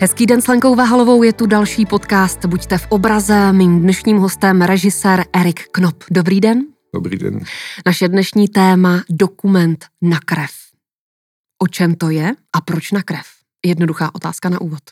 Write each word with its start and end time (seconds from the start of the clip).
Hezký 0.00 0.26
den 0.26 0.42
s 0.42 0.46
Lenkou 0.46 0.74
Vahalovou, 0.74 1.22
je 1.22 1.32
tu 1.32 1.46
další 1.46 1.86
podcast 1.86 2.46
Buďte 2.46 2.78
v 2.78 2.86
obraze. 2.88 3.52
Mým 3.52 3.82
dnešním 3.82 4.18
hostem 4.18 4.62
režisér 4.62 5.24
Erik 5.34 5.66
Knop. 5.74 6.04
Dobrý 6.10 6.40
den. 6.40 6.66
Dobrý 6.94 7.18
den. 7.18 7.40
Naše 7.86 8.08
dnešní 8.08 8.48
téma 8.48 9.02
dokument 9.10 9.86
na 10.02 10.18
krev. 10.20 10.50
O 11.62 11.68
čem 11.68 11.94
to 11.94 12.10
je 12.10 12.30
a 12.30 12.60
proč 12.60 12.92
na 12.92 13.02
krev? 13.02 13.26
Jednoduchá 13.66 14.14
otázka 14.14 14.48
na 14.48 14.60
úvod. 14.60 14.82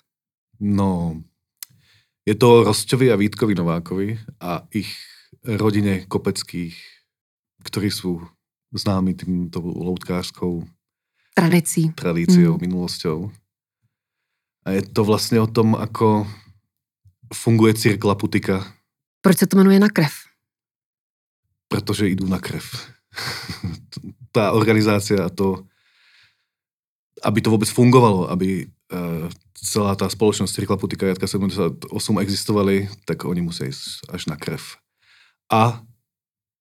No, 0.61 1.23
je 2.27 2.35
to 2.35 2.65
Rostovi 2.65 3.13
a 3.13 3.17
Vítkovi 3.17 3.55
Novákovi 3.55 4.19
a 4.41 4.67
ich 4.75 4.91
rodine 5.47 6.03
Kopeckých, 6.11 6.75
ktorí 7.63 7.95
sú 7.95 8.27
známi 8.75 9.15
týmto 9.15 9.63
loutkářskou 9.63 10.67
Tradicí. 11.35 11.93
tradíciou, 11.95 12.59
mm. 12.59 12.61
minulosťou. 12.61 13.31
A 14.67 14.71
je 14.71 14.83
to 14.83 15.05
vlastně 15.05 15.41
o 15.41 15.47
tom, 15.47 15.75
ako 15.75 16.27
funguje 17.35 17.75
cirkla 17.75 18.15
putika. 18.15 18.75
Proč 19.21 19.39
se 19.39 19.47
to 19.47 19.57
jmenuje 19.57 19.79
na 19.81 19.89
krev? 19.89 20.13
Protože 21.69 22.09
idú 22.09 22.27
na 22.27 22.39
krev. 22.39 22.63
tá 24.37 24.53
organizácia 24.53 25.25
a 25.25 25.33
to, 25.33 25.65
aby 27.25 27.41
to 27.41 27.51
vôbec 27.51 27.71
fungovalo, 27.71 28.29
aby 28.31 28.69
uh, 28.93 29.33
celá 29.57 29.97
tá 29.97 30.05
spoločnosť 30.05 30.53
Cirkla 30.53 30.77
Putika 30.77 31.09
Jatka 31.09 31.25
78 31.25 31.89
existovali, 32.21 32.93
tak 33.09 33.25
oni 33.25 33.41
musí 33.41 33.73
ísť 33.73 34.13
až 34.13 34.29
na 34.29 34.37
krev. 34.37 34.77
A 35.49 35.81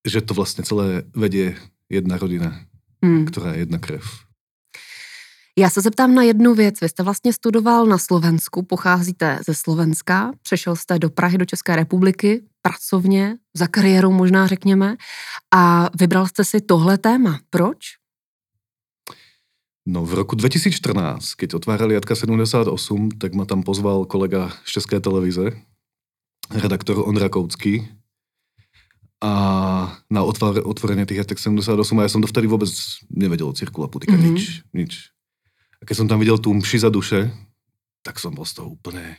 že 0.07 0.23
to 0.23 0.31
vlastne 0.31 0.63
celé 0.63 1.03
vedie 1.11 1.59
jedna 1.91 2.15
rodina, 2.15 2.63
mm. 3.03 3.27
ktorá 3.27 3.53
je 3.53 3.67
jedna 3.67 3.79
krev. 3.81 4.05
Já 5.57 5.69
se 5.69 5.81
zeptám 5.81 6.15
na 6.15 6.23
jednu 6.23 6.53
věc. 6.53 6.81
Vy 6.81 6.89
jste 6.89 7.03
vlastně 7.03 7.33
studoval 7.33 7.85
na 7.85 7.97
Slovensku, 7.97 8.63
pocházíte 8.63 9.39
ze 9.47 9.55
Slovenska, 9.55 10.31
přešel 10.41 10.75
jste 10.75 10.99
do 10.99 11.09
Prahy, 11.09 11.37
do 11.37 11.45
České 11.45 11.75
republiky, 11.75 12.43
pracovně, 12.61 13.37
za 13.53 13.67
kariérou 13.67 14.11
možná 14.11 14.47
řekněme, 14.47 14.95
a 15.53 15.89
vybral 15.99 16.27
jste 16.27 16.43
si 16.43 16.61
tohle 16.61 16.97
téma. 16.97 17.39
Proč? 17.49 17.77
No 19.87 20.05
v 20.05 20.13
roku 20.13 20.35
2014, 20.35 21.33
keď 21.33 21.53
otvárali 21.53 21.93
Jatka 21.93 22.15
78, 22.15 23.21
tak 23.21 23.33
ma 23.33 23.45
tam 23.45 23.63
pozval 23.63 24.05
kolega 24.05 24.49
z 24.65 24.69
České 24.81 24.99
televize, 24.99 25.51
redaktor 26.51 27.07
Ondra 27.07 27.29
Koucký, 27.29 27.87
a 29.23 29.31
na 30.11 30.21
otvorenie 30.65 31.07
tých 31.07 31.23
Jatek 31.23 31.39
78 31.39 31.71
a 31.97 32.01
ja 32.03 32.11
som 32.11 32.21
dovtedy 32.21 32.51
vôbec 32.51 32.69
nevedel 33.09 33.47
o 33.47 33.55
cirkula 33.55 33.87
putika, 33.87 34.13
mm-hmm. 34.13 34.35
nič, 34.35 34.43
nič. 34.75 35.14
A 35.79 35.83
keď 35.83 35.95
som 36.03 36.07
tam 36.07 36.19
videl 36.21 36.39
tú 36.39 36.53
mši 36.53 36.85
za 36.85 36.89
duše, 36.89 37.31
tak 38.05 38.21
som 38.21 38.31
bol 38.31 38.45
z 38.45 38.61
toho 38.61 38.77
úplne... 38.77 39.17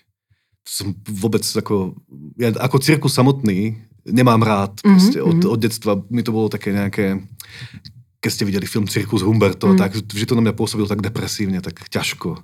Som 0.66 0.94
vôbec 1.06 1.42
ako... 1.42 1.94
Ja 2.38 2.54
ako 2.58 2.82
cirkus 2.82 3.14
samotný 3.14 3.78
nemám 4.06 4.42
rád. 4.42 4.78
Mm-hmm. 4.80 4.94
Proste, 4.94 5.18
od, 5.22 5.38
mhm. 5.42 5.48
od 5.50 5.60
detstva 5.60 5.92
mi 6.10 6.22
to 6.22 6.30
bolo 6.30 6.46
také 6.46 6.70
nejaké... 6.70 7.22
Keď 8.22 8.30
ste 8.32 8.46
videli 8.48 8.66
film 8.66 8.90
Cirkus 8.90 9.22
Humberto, 9.22 9.70
mm. 9.70 9.78
tak 9.78 9.94
že 9.94 10.26
to 10.26 10.34
na 10.34 10.42
mňa 10.42 10.58
pôsobilo 10.58 10.90
tak 10.90 10.98
depresívne, 10.98 11.62
tak 11.62 11.78
ťažko 11.86 12.42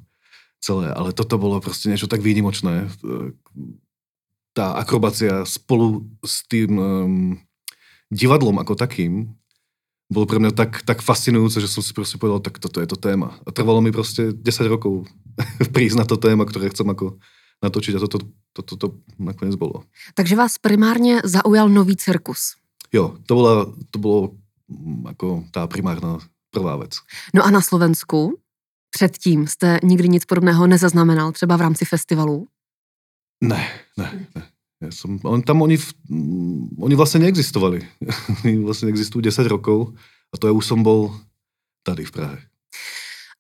celé. 0.62 0.94
Ale 0.94 1.10
toto 1.10 1.34
bolo 1.42 1.58
proste 1.58 1.90
niečo 1.90 2.06
tak 2.06 2.22
výnimočné. 2.22 2.86
Tá 4.54 4.78
akrobácia 4.78 5.42
spolu 5.42 6.06
s 6.22 6.46
tým 6.46 6.70
um, 6.78 7.34
divadlom 8.14 8.62
ako 8.62 8.78
takým, 8.78 9.34
bolo 10.12 10.28
pre 10.28 10.38
mňa 10.38 10.52
tak, 10.52 10.84
tak 10.84 11.00
fascinujúce, 11.00 11.58
že 11.58 11.72
som 11.72 11.80
si 11.80 11.96
proste 11.96 12.20
povedal, 12.20 12.44
tak 12.44 12.60
toto 12.60 12.78
je 12.78 12.86
to 12.86 13.00
téma. 13.00 13.32
A 13.42 13.50
trvalo 13.50 13.80
mi 13.80 13.88
proste 13.88 14.36
10 14.36 14.44
rokov 14.68 15.08
prísť 15.74 15.96
na 15.96 16.06
to 16.06 16.20
téma, 16.20 16.44
ktoré 16.44 16.68
chcem 16.68 16.86
ako 16.86 17.16
natočiť 17.64 17.96
a 17.96 18.02
toto 18.04 18.18
to, 18.52 18.60
to, 18.60 18.60
to, 18.62 18.74
to 18.76 18.86
nakoniec 19.16 19.56
bolo. 19.56 19.88
Takže 20.18 20.36
vás 20.36 20.58
primárne 20.60 21.24
zaujal 21.24 21.72
nový 21.72 21.96
cirkus. 21.96 22.60
Jo, 22.92 23.16
to, 23.24 23.32
bola, 23.32 23.54
to 23.88 23.96
bolo 23.96 24.20
mm, 24.68 25.16
ako 25.16 25.48
tá 25.48 25.64
primárna 25.64 26.20
prvá 26.52 26.76
vec. 26.76 27.00
No 27.32 27.40
a 27.40 27.48
na 27.48 27.64
Slovensku 27.64 28.36
předtím 28.90 29.46
jste 29.46 29.80
nikdy 29.82 30.08
nic 30.08 30.24
podobného 30.24 30.66
nezaznamenal, 30.66 31.32
třeba 31.32 31.56
v 31.56 31.60
rámci 31.60 31.84
festivalu? 31.84 32.46
Ne, 33.40 33.68
ne, 33.96 34.26
ne. 34.36 34.42
Ja 34.82 34.90
som, 34.90 35.14
on, 35.22 35.46
tam 35.46 35.62
oni, 35.62 35.78
mm, 36.10 36.82
oni 36.82 36.94
vlastne 36.98 37.22
neexistovali. 37.22 37.86
oni 38.42 38.66
vlastne 38.66 38.90
existujú 38.90 39.22
10 39.22 39.46
rokov 39.46 39.94
a 40.32 40.34
to 40.40 40.48
ja 40.48 40.52
už 40.52 40.64
som 40.66 40.80
bol 40.80 41.12
tady 41.84 42.04
v 42.04 42.12
Prahe. 42.12 42.38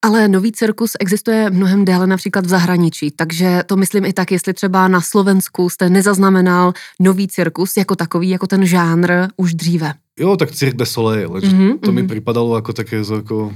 Ale 0.02 0.28
nový 0.28 0.52
cirkus 0.52 0.98
existuje 1.00 1.50
mnohem 1.50 1.84
déle 1.84 2.06
například 2.06 2.46
v 2.46 2.48
zahraničí, 2.48 3.10
takže 3.10 3.62
to 3.66 3.76
myslím 3.76 4.04
i 4.04 4.12
tak, 4.12 4.32
jestli 4.32 4.54
třeba 4.54 4.88
na 4.88 5.00
Slovensku 5.00 5.70
jste 5.70 5.90
nezaznamenal 5.90 6.72
nový 7.00 7.28
cirkus 7.28 7.76
jako 7.76 7.96
takový, 7.96 8.28
jako 8.28 8.46
ten 8.46 8.66
žánr 8.66 9.28
už 9.36 9.54
dříve. 9.54 9.94
Jo, 10.18 10.36
tak 10.36 10.50
Cirque 10.50 10.76
de 10.76 10.86
Soleil, 10.86 11.30
mm-hmm, 11.30 11.78
to 11.78 11.88
mm-hmm. 11.88 11.94
mi 11.94 12.02
pripadalo 12.02 12.54
ako 12.54 12.72
také 12.76 13.00
ako 13.00 13.48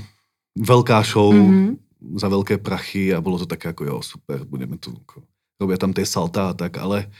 veľká 0.56 1.04
show 1.04 1.34
mm-hmm. 1.34 1.76
za 2.16 2.32
veľké 2.32 2.64
prachy 2.64 3.12
a 3.12 3.20
bolo 3.20 3.36
to 3.38 3.46
také 3.46 3.76
ako 3.76 3.84
jo, 3.84 3.96
super, 4.00 4.40
budeme 4.48 4.80
tu, 4.80 4.96
ako, 5.04 5.20
robia 5.60 5.76
tam 5.76 5.92
tie 5.92 6.08
salta 6.08 6.48
a 6.48 6.54
tak, 6.56 6.80
ale 6.80 7.12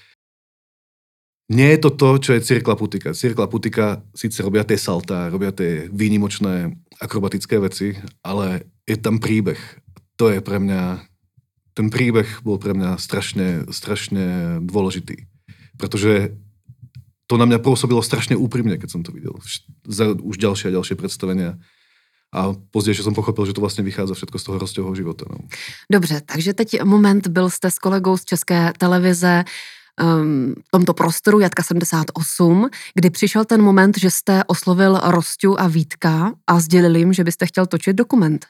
nie 1.47 1.69
je 1.71 1.79
to 1.79 1.91
to, 1.95 2.09
čo 2.19 2.31
je 2.35 2.43
Cirkla 2.43 2.75
Putika. 2.75 3.15
Cirkla 3.15 3.47
Putika 3.47 4.03
síce 4.15 4.43
robia 4.43 4.67
tie 4.67 4.75
saltá, 4.75 5.31
robia 5.31 5.55
tie 5.55 5.87
výnimočné 5.95 6.75
akrobatické 6.99 7.63
veci, 7.63 7.95
ale 8.27 8.67
je 8.83 8.99
tam 8.99 9.23
príbeh. 9.23 9.59
To 10.19 10.27
je 10.33 10.43
pre 10.43 10.59
mňa, 10.59 11.07
ten 11.79 11.87
príbeh 11.87 12.27
bol 12.43 12.59
pre 12.59 12.75
mňa 12.75 12.99
strašne, 12.99 13.71
strašne 13.71 14.59
dôležitý. 14.67 15.31
Pretože 15.79 16.35
to 17.31 17.39
na 17.39 17.47
mňa 17.47 17.63
pôsobilo 17.63 18.03
strašne 18.03 18.35
úprimne, 18.35 18.75
keď 18.79 18.99
som 18.99 19.03
to 19.07 19.15
videl. 19.15 19.39
Za 19.87 20.19
už 20.19 20.39
ďalšie 20.39 20.71
a 20.71 20.77
ďalšie 20.79 20.99
predstavenia. 20.99 21.59
A 22.35 22.59
později 22.75 23.07
som 23.07 23.15
pochopil, 23.15 23.47
že 23.47 23.55
to 23.55 23.61
vlastně 23.61 23.85
vychádza 23.85 24.15
všetko 24.15 24.39
z 24.39 24.45
toho 24.45 24.59
Rostovho 24.59 24.95
života. 24.95 25.25
No. 25.31 25.39
Dobře, 25.93 26.21
takže 26.27 26.55
teď 26.55 26.83
moment, 26.83 27.29
byl 27.29 27.51
jste 27.51 27.71
s 27.71 27.79
kolegou 27.79 28.17
z 28.17 28.25
České 28.25 28.73
televize, 28.79 29.45
um, 30.03 30.55
tomto 30.71 30.95
prostoru 30.95 31.41
Jatka 31.41 31.63
78, 31.63 32.69
kdy 32.95 33.11
přišel 33.11 33.45
ten 33.45 33.63
moment, 33.63 33.99
že 33.99 34.11
jste 34.11 34.45
oslovil 34.45 35.01
Rostu 35.05 35.61
a 35.61 35.69
Vítka 35.69 36.33
a 36.47 36.61
sdělili 36.61 36.99
jim, 36.99 37.13
že 37.13 37.25
byste 37.25 37.47
chtěl 37.47 37.67
točit 37.67 37.97
dokument. 37.97 38.47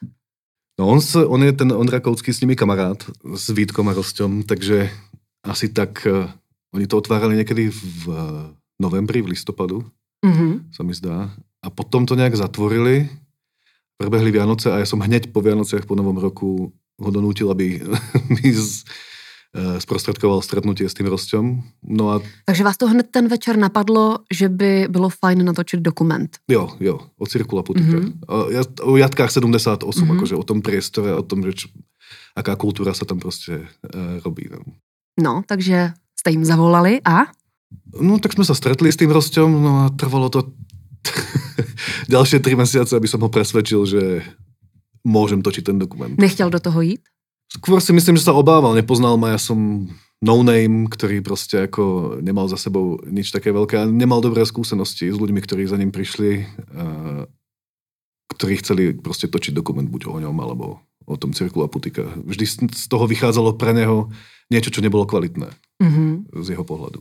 No 0.80 0.88
on, 0.88 1.00
se, 1.00 1.26
on 1.26 1.42
je 1.42 1.52
ten 1.52 1.72
Ondra 1.72 2.00
Koucký 2.00 2.32
s 2.32 2.40
nimi 2.40 2.56
kamarád, 2.56 3.04
s 3.34 3.48
Vítkom 3.48 3.88
a 3.88 3.92
Rostom, 3.92 4.42
takže 4.42 4.90
asi 5.44 5.68
tak 5.68 6.06
uh, 6.10 6.30
oni 6.74 6.86
to 6.86 6.96
otvárali 6.96 7.36
někdy 7.36 7.70
v 7.70 8.08
uh, 8.08 8.14
novembri, 8.80 9.22
v 9.22 9.26
listopadu, 9.26 9.84
mm-hmm. 10.26 10.60
sa 10.72 10.82
mi 10.82 10.94
zdá. 10.94 11.32
A 11.62 11.70
potom 11.70 12.06
to 12.06 12.14
nějak 12.14 12.36
zatvorili, 12.36 13.08
prebehli 13.96 14.30
Vianoce 14.30 14.72
a 14.72 14.78
ja 14.78 14.86
som 14.86 15.00
hneď 15.00 15.32
po 15.32 15.40
Vianociach, 15.40 15.88
po 15.88 15.96
Novom 15.96 16.20
roku 16.20 16.72
ho 17.00 17.10
donútil, 17.10 17.48
aby 17.50 17.80
mi 18.36 18.52
z, 18.52 18.84
zprostředkoval 19.78 20.42
stretnutie 20.42 20.88
s 20.88 20.94
tým 20.94 21.06
Rostom. 21.06 21.62
No 21.82 22.10
a... 22.10 22.20
Takže 22.44 22.64
vás 22.64 22.76
to 22.76 22.88
hned 22.88 23.06
ten 23.10 23.28
večer 23.28 23.56
napadlo, 23.56 24.18
že 24.32 24.48
by 24.48 24.86
bylo 24.90 25.08
fajn 25.08 25.44
natočit 25.44 25.80
dokument. 25.80 26.38
Jo, 26.50 26.68
jo, 26.80 27.00
o 27.18 27.26
Cirkula 27.26 27.62
Putika. 27.62 27.96
Mm-hmm. 27.96 28.82
O 28.82 28.96
Jatkách 28.96 29.30
78, 29.30 29.80
mm-hmm. 29.80 30.16
akože 30.16 30.34
o 30.36 30.42
tom 30.42 30.62
priestore, 30.62 31.14
o 31.14 31.22
tom, 31.22 31.42
že 31.44 31.52
č, 31.52 31.62
aká 32.36 32.56
kultúra 32.56 32.94
sa 32.94 33.08
tam 33.08 33.18
proste 33.18 33.64
uh, 33.64 34.20
robí. 34.24 34.48
No. 34.52 34.60
no, 35.20 35.42
takže 35.46 35.92
jste 36.18 36.30
jim 36.30 36.44
zavolali 36.44 37.00
a? 37.04 37.26
No, 38.00 38.18
tak 38.18 38.36
sme 38.36 38.44
sa 38.44 38.54
stretli 38.54 38.92
s 38.92 39.00
tým 39.00 39.10
Rostom, 39.10 39.62
no 39.62 39.88
a 39.88 39.90
trvalo 39.90 40.28
to 40.28 40.52
ďalšie 42.12 42.44
tri 42.44 42.54
mesiace, 42.54 42.92
aby 42.96 43.08
som 43.08 43.24
ho 43.24 43.30
presvedčil, 43.32 43.80
že 43.86 44.02
môžem 45.06 45.42
točiť 45.42 45.64
ten 45.64 45.78
dokument. 45.78 46.18
Nechtěl 46.18 46.50
do 46.50 46.60
toho 46.60 46.80
jít? 46.80 47.00
Skôr 47.56 47.80
si 47.80 47.96
myslím, 47.96 48.20
že 48.20 48.28
sa 48.28 48.36
obával, 48.36 48.76
nepoznal 48.76 49.16
ma, 49.16 49.32
ja 49.32 49.40
som 49.40 49.88
no 50.20 50.44
name, 50.44 50.92
ktorý 50.92 51.24
proste 51.24 51.64
ako 51.64 52.16
nemal 52.20 52.52
za 52.52 52.60
sebou 52.60 53.00
nič 53.08 53.32
také 53.32 53.52
veľké 53.52 53.74
a 53.80 53.88
nemal 53.88 54.20
dobré 54.20 54.44
skúsenosti 54.44 55.08
s 55.08 55.16
ľuďmi, 55.16 55.40
ktorí 55.40 55.64
za 55.64 55.80
ním 55.80 55.88
prišli, 55.88 56.44
a, 56.76 57.24
ktorí 58.36 58.60
chceli 58.60 58.82
proste 58.92 59.28
točiť 59.32 59.56
dokument 59.56 59.88
buď 59.88 60.12
o 60.12 60.16
ňom, 60.20 60.36
alebo 60.36 60.84
o 61.06 61.16
tom 61.16 61.32
cirklu 61.32 61.64
a 61.64 61.72
putika. 61.72 62.04
Vždy 62.28 62.68
z 62.76 62.86
toho 62.90 63.08
vychádzalo 63.08 63.56
pre 63.56 63.72
neho 63.72 64.12
niečo, 64.52 64.68
čo 64.68 64.84
nebolo 64.84 65.08
kvalitné 65.08 65.48
mm-hmm. 65.80 66.10
z 66.44 66.46
jeho 66.52 66.64
pohľadu. 66.66 67.00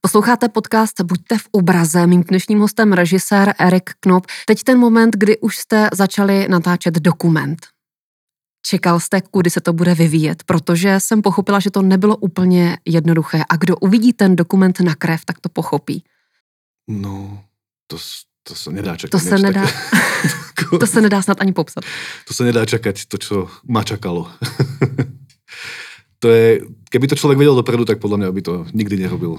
Posloucháte 0.00 0.48
podcast 0.48 1.02
Buďte 1.02 1.38
v 1.38 1.46
obraze. 1.52 2.06
Mým 2.06 2.22
dnešním 2.22 2.60
hostem 2.60 2.92
režisér 2.92 3.56
Erik 3.58 3.98
Knop. 4.00 4.26
Teď 4.46 4.62
ten 4.62 4.78
moment, 4.78 5.10
kdy 5.16 5.40
už 5.40 5.56
jste 5.56 5.88
začali 5.92 6.46
natáčet 6.48 6.94
dokument. 6.94 7.58
Čekal 8.66 9.00
jste, 9.00 9.20
kudy 9.20 9.50
se 9.50 9.60
to 9.60 9.72
bude 9.72 9.94
vyvíjet, 9.94 10.42
protože 10.42 11.00
jsem 11.00 11.22
pochopila, 11.22 11.60
že 11.60 11.70
to 11.70 11.82
nebylo 11.82 12.16
úplně 12.16 12.78
jednoduché. 12.84 13.42
A 13.48 13.56
kdo 13.56 13.76
uvidí 13.76 14.12
ten 14.12 14.36
dokument 14.36 14.80
na 14.80 14.94
krev, 14.94 15.24
tak 15.24 15.40
to 15.40 15.48
pochopí. 15.48 16.02
No, 16.88 17.44
to, 17.86 17.96
to 18.42 18.54
se 18.54 18.70
nedá 18.72 18.96
čakať. 18.96 19.10
To 19.10 19.18
se 19.18 19.38
nedá, 19.38 19.66
to 20.80 20.86
se 20.86 21.00
nedá 21.00 21.22
snad 21.22 21.40
ani 21.40 21.52
popsat. 21.52 21.84
To 22.28 22.34
se 22.34 22.44
nedá 22.44 22.66
čakať, 22.66 23.06
to, 23.06 23.18
čo 23.18 23.48
ma 23.68 23.82
čakalo. 23.82 24.30
to 26.18 26.28
je, 26.28 26.60
keby 26.90 27.06
to 27.06 27.14
človek 27.14 27.38
vedel 27.38 27.54
dopredu, 27.54 27.84
tak 27.84 27.98
podľa 28.02 28.16
mňa 28.18 28.28
by 28.32 28.42
to 28.42 28.54
nikdy 28.74 28.96
nerobil. 28.96 29.38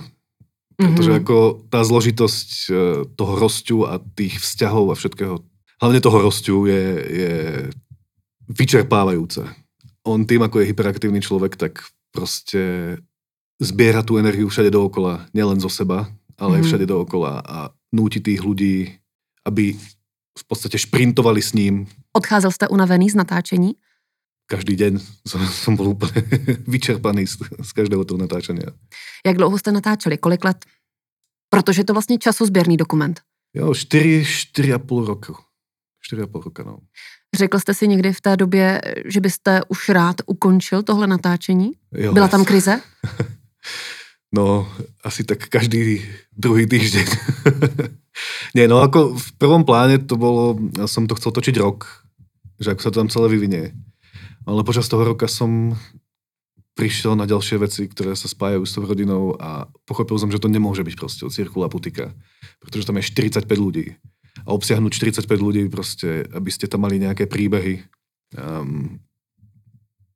Pretože 0.78 1.10
Mhm. 1.10 1.20
ako 1.26 1.38
tá 1.74 1.82
zložitosť 1.84 2.50
e, 2.70 2.72
toho 3.18 3.34
rostiu 3.36 3.84
a 3.90 3.98
tých 4.14 4.40
vzťahov 4.40 4.94
a 4.94 4.96
všetkého, 4.96 5.42
hlavne 5.82 6.00
toho 6.00 6.22
rostiu 6.22 6.70
je, 6.70 6.84
je 7.10 7.34
vyčerpávajúce. 8.50 9.44
On 10.04 10.24
tým, 10.24 10.44
ako 10.44 10.60
je 10.60 10.70
hyperaktívny 10.72 11.20
človek, 11.20 11.56
tak 11.56 11.84
proste 12.12 12.96
zbiera 13.60 14.04
tú 14.04 14.18
energiu 14.18 14.48
všade 14.48 14.72
dookola, 14.72 15.28
nielen 15.34 15.60
zo 15.60 15.70
seba, 15.70 16.08
ale 16.38 16.58
aj 16.58 16.64
Mhm. 16.64 16.68
všade 16.70 16.86
dookola 16.86 17.42
a 17.42 17.58
núti 17.92 18.20
tých 18.22 18.42
ľudí, 18.44 18.94
aby 19.46 19.74
v 20.38 20.44
podstate 20.48 20.78
šprintovali 20.78 21.42
s 21.42 21.54
ním. 21.54 21.88
Odcházel 22.14 22.52
jste 22.52 22.68
unavený 22.68 23.10
z 23.10 23.16
natáčení? 23.16 23.76
Každý 24.48 24.76
deň 24.76 24.94
som, 25.28 25.42
som 25.68 25.74
bol 25.76 25.92
úplne 25.98 26.24
vyčerpaný 26.68 27.28
z, 27.28 27.36
z 27.62 27.72
každého 27.74 28.06
toho 28.06 28.22
natáčania. 28.22 28.72
Jak 29.26 29.38
dlouho 29.38 29.58
jste 29.60 29.72
natáčeli? 29.72 30.18
Kolik 30.18 30.44
let? 30.46 30.66
Protože 31.50 31.82
je 31.82 31.86
to 31.86 31.94
vlastně 31.94 32.18
časozběrný 32.18 32.78
dokument. 32.78 33.22
Jo, 33.56 33.74
4, 33.74 34.24
4,5 34.24 35.06
roku. 35.06 35.36
4,5 36.14 36.44
roka, 36.44 36.64
no. 36.64 36.80
Řekl 37.36 37.60
jste 37.60 37.74
si 37.74 37.88
někdy 37.88 38.14
v 38.14 38.22
té 38.22 38.38
době, 38.38 38.82
že 39.06 39.20
byste 39.20 39.62
už 39.68 39.90
rád 39.90 40.16
ukončil 40.26 40.84
tohle 40.84 41.08
natáčení? 41.08 41.72
Jo, 41.94 42.14
Byla 42.14 42.28
tam 42.28 42.46
krize? 42.46 42.82
No, 44.36 44.68
asi 45.04 45.24
tak 45.24 45.48
každý 45.48 46.04
druhý 46.36 46.68
týždeň. 46.68 47.08
Nie, 48.56 48.68
no 48.68 48.84
ako 48.84 49.16
v 49.16 49.30
prvom 49.40 49.64
pláne 49.64 50.04
to 50.04 50.20
bolo, 50.20 50.60
ja 50.76 50.84
som 50.84 51.08
to 51.08 51.16
chcel 51.16 51.32
točiť 51.32 51.56
rok, 51.64 52.04
že 52.60 52.76
ako 52.76 52.82
sa 52.84 52.92
to 52.92 53.00
tam 53.00 53.10
celé 53.10 53.28
vyvinie. 53.32 53.72
Ale 54.44 54.68
počas 54.68 54.92
toho 54.92 55.08
roka 55.08 55.32
som 55.32 55.80
prišiel 56.76 57.16
na 57.16 57.24
ďalšie 57.24 57.58
veci, 57.58 57.88
ktoré 57.88 58.14
sa 58.14 58.28
spájajú 58.28 58.64
s 58.68 58.76
tou 58.76 58.84
rodinou 58.84 59.34
a 59.40 59.66
pochopil 59.88 60.20
som, 60.20 60.30
že 60.30 60.44
to 60.44 60.52
nemôže 60.52 60.84
byť 60.84 60.96
proste 61.00 61.24
od 61.26 61.34
Cirku 61.34 61.64
Laputika, 61.64 62.12
pretože 62.62 62.86
tam 62.86 63.00
je 63.00 63.08
45 63.08 63.48
ľudí. 63.58 63.96
A 64.48 64.56
obsiahnuť 64.56 64.96
45 64.96 65.28
ľudí 65.28 65.68
proste, 65.68 66.24
aby 66.32 66.48
ste 66.48 66.72
tam 66.72 66.88
mali 66.88 67.04
nejaké 67.04 67.28
príbehy, 67.28 67.84
um, 68.40 68.96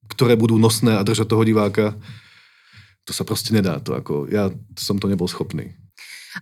ktoré 0.07 0.39
budú 0.39 0.55
nosné 0.55 0.95
a 0.95 1.03
držať 1.03 1.27
toho 1.27 1.43
diváka, 1.43 1.99
to 3.03 3.13
sa 3.13 3.23
prostě 3.23 3.53
nedá. 3.53 3.79
To 3.79 3.93
ako, 3.93 4.27
ja 4.29 4.51
som 4.79 4.99
to 4.99 5.07
nebol 5.07 5.27
schopný. 5.27 5.75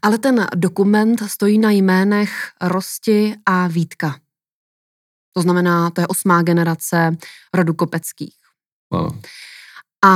Ale 0.02 0.18
ten 0.18 0.46
dokument 0.56 1.18
stojí 1.18 1.58
na 1.58 1.72
jménech 1.72 2.52
Rosti 2.62 3.36
a 3.46 3.68
Vítka. 3.68 4.20
To 5.34 5.42
znamená, 5.42 5.90
to 5.90 6.02
je 6.02 6.08
osmá 6.08 6.44
generace 6.44 7.18
rodu 7.54 7.74
Kopeckých. 7.74 8.38
Áno. 8.92 9.18
A 10.06 10.14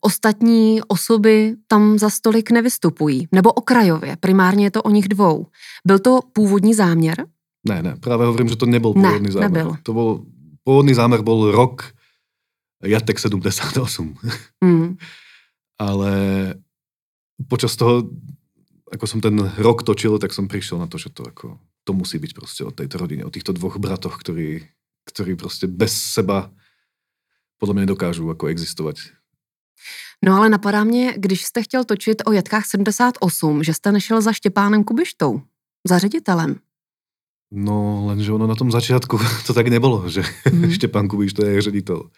ostatní 0.00 0.80
osoby 0.88 1.56
tam 1.66 1.98
za 1.98 2.10
stolik 2.10 2.50
nevystupují. 2.50 3.28
Nebo 3.32 3.52
okrajově, 3.52 4.16
primárně 4.20 4.64
je 4.66 4.70
to 4.70 4.82
o 4.82 4.90
nich 4.90 5.08
dvou. 5.08 5.46
Byl 5.86 5.98
to 5.98 6.20
původní 6.32 6.74
záměr? 6.74 7.26
Ne, 7.68 7.82
ne, 7.82 7.96
práve 8.00 8.24
hovorím, 8.24 8.48
že 8.48 8.56
to 8.56 8.64
nebol 8.66 8.96
Ne, 8.96 9.12
pôvodný 9.12 9.30
zámer. 9.32 9.50
nebyl. 9.52 9.76
To 9.84 9.92
bol, 9.92 10.10
pôvodný 10.64 10.96
zámer 10.96 11.20
bol 11.20 11.52
rok 11.52 11.92
Jatek 12.80 13.18
78. 13.20 14.16
Hmm. 14.64 14.96
Ale 15.80 16.12
počas 17.48 17.76
toho, 17.76 18.08
ako 18.92 19.04
som 19.06 19.20
ten 19.20 19.36
rok 19.60 19.84
točil, 19.84 20.16
tak 20.20 20.32
som 20.32 20.48
prišiel 20.48 20.80
na 20.80 20.88
to, 20.88 20.96
že 21.00 21.08
to, 21.12 21.24
ako, 21.28 21.56
to 21.84 21.92
musí 21.92 22.16
byť 22.20 22.32
proste 22.36 22.62
o 22.64 22.72
tejto 22.72 22.96
rodine, 23.00 23.24
o 23.24 23.32
týchto 23.32 23.52
dvoch 23.52 23.76
bratoch, 23.80 24.16
ktorí, 24.20 24.64
ktorí 25.08 25.36
proste 25.36 25.68
bez 25.68 25.92
seba 25.92 26.52
podľa 27.60 27.74
mňa 27.76 27.82
nedokážu 27.84 28.24
ako 28.32 28.48
existovať. 28.48 29.12
No 30.24 30.36
ale 30.36 30.48
napadá 30.48 30.84
mě, 30.84 31.14
když 31.16 31.44
jste 31.44 31.62
chtěl 31.62 31.84
točit 31.84 32.22
o 32.26 32.32
Jatkách 32.32 32.66
78, 32.66 33.62
že 33.64 33.74
jste 33.74 33.92
nešel 33.92 34.20
za 34.20 34.32
Štěpánem 34.32 34.84
Kubištou, 34.84 35.40
za 35.88 35.98
ředitelem. 35.98 36.56
No, 37.52 38.06
lenže 38.06 38.32
ono 38.32 38.46
na 38.46 38.54
tom 38.54 38.70
začiatku 38.70 39.18
to 39.46 39.54
tak 39.54 39.66
nebolo, 39.68 40.08
že 40.08 40.22
Mhm. 40.52 40.70
Štepán 40.78 41.08
Kubíš 41.08 41.32
to 41.32 41.42
je 41.46 41.62
ředitel. 41.62 42.10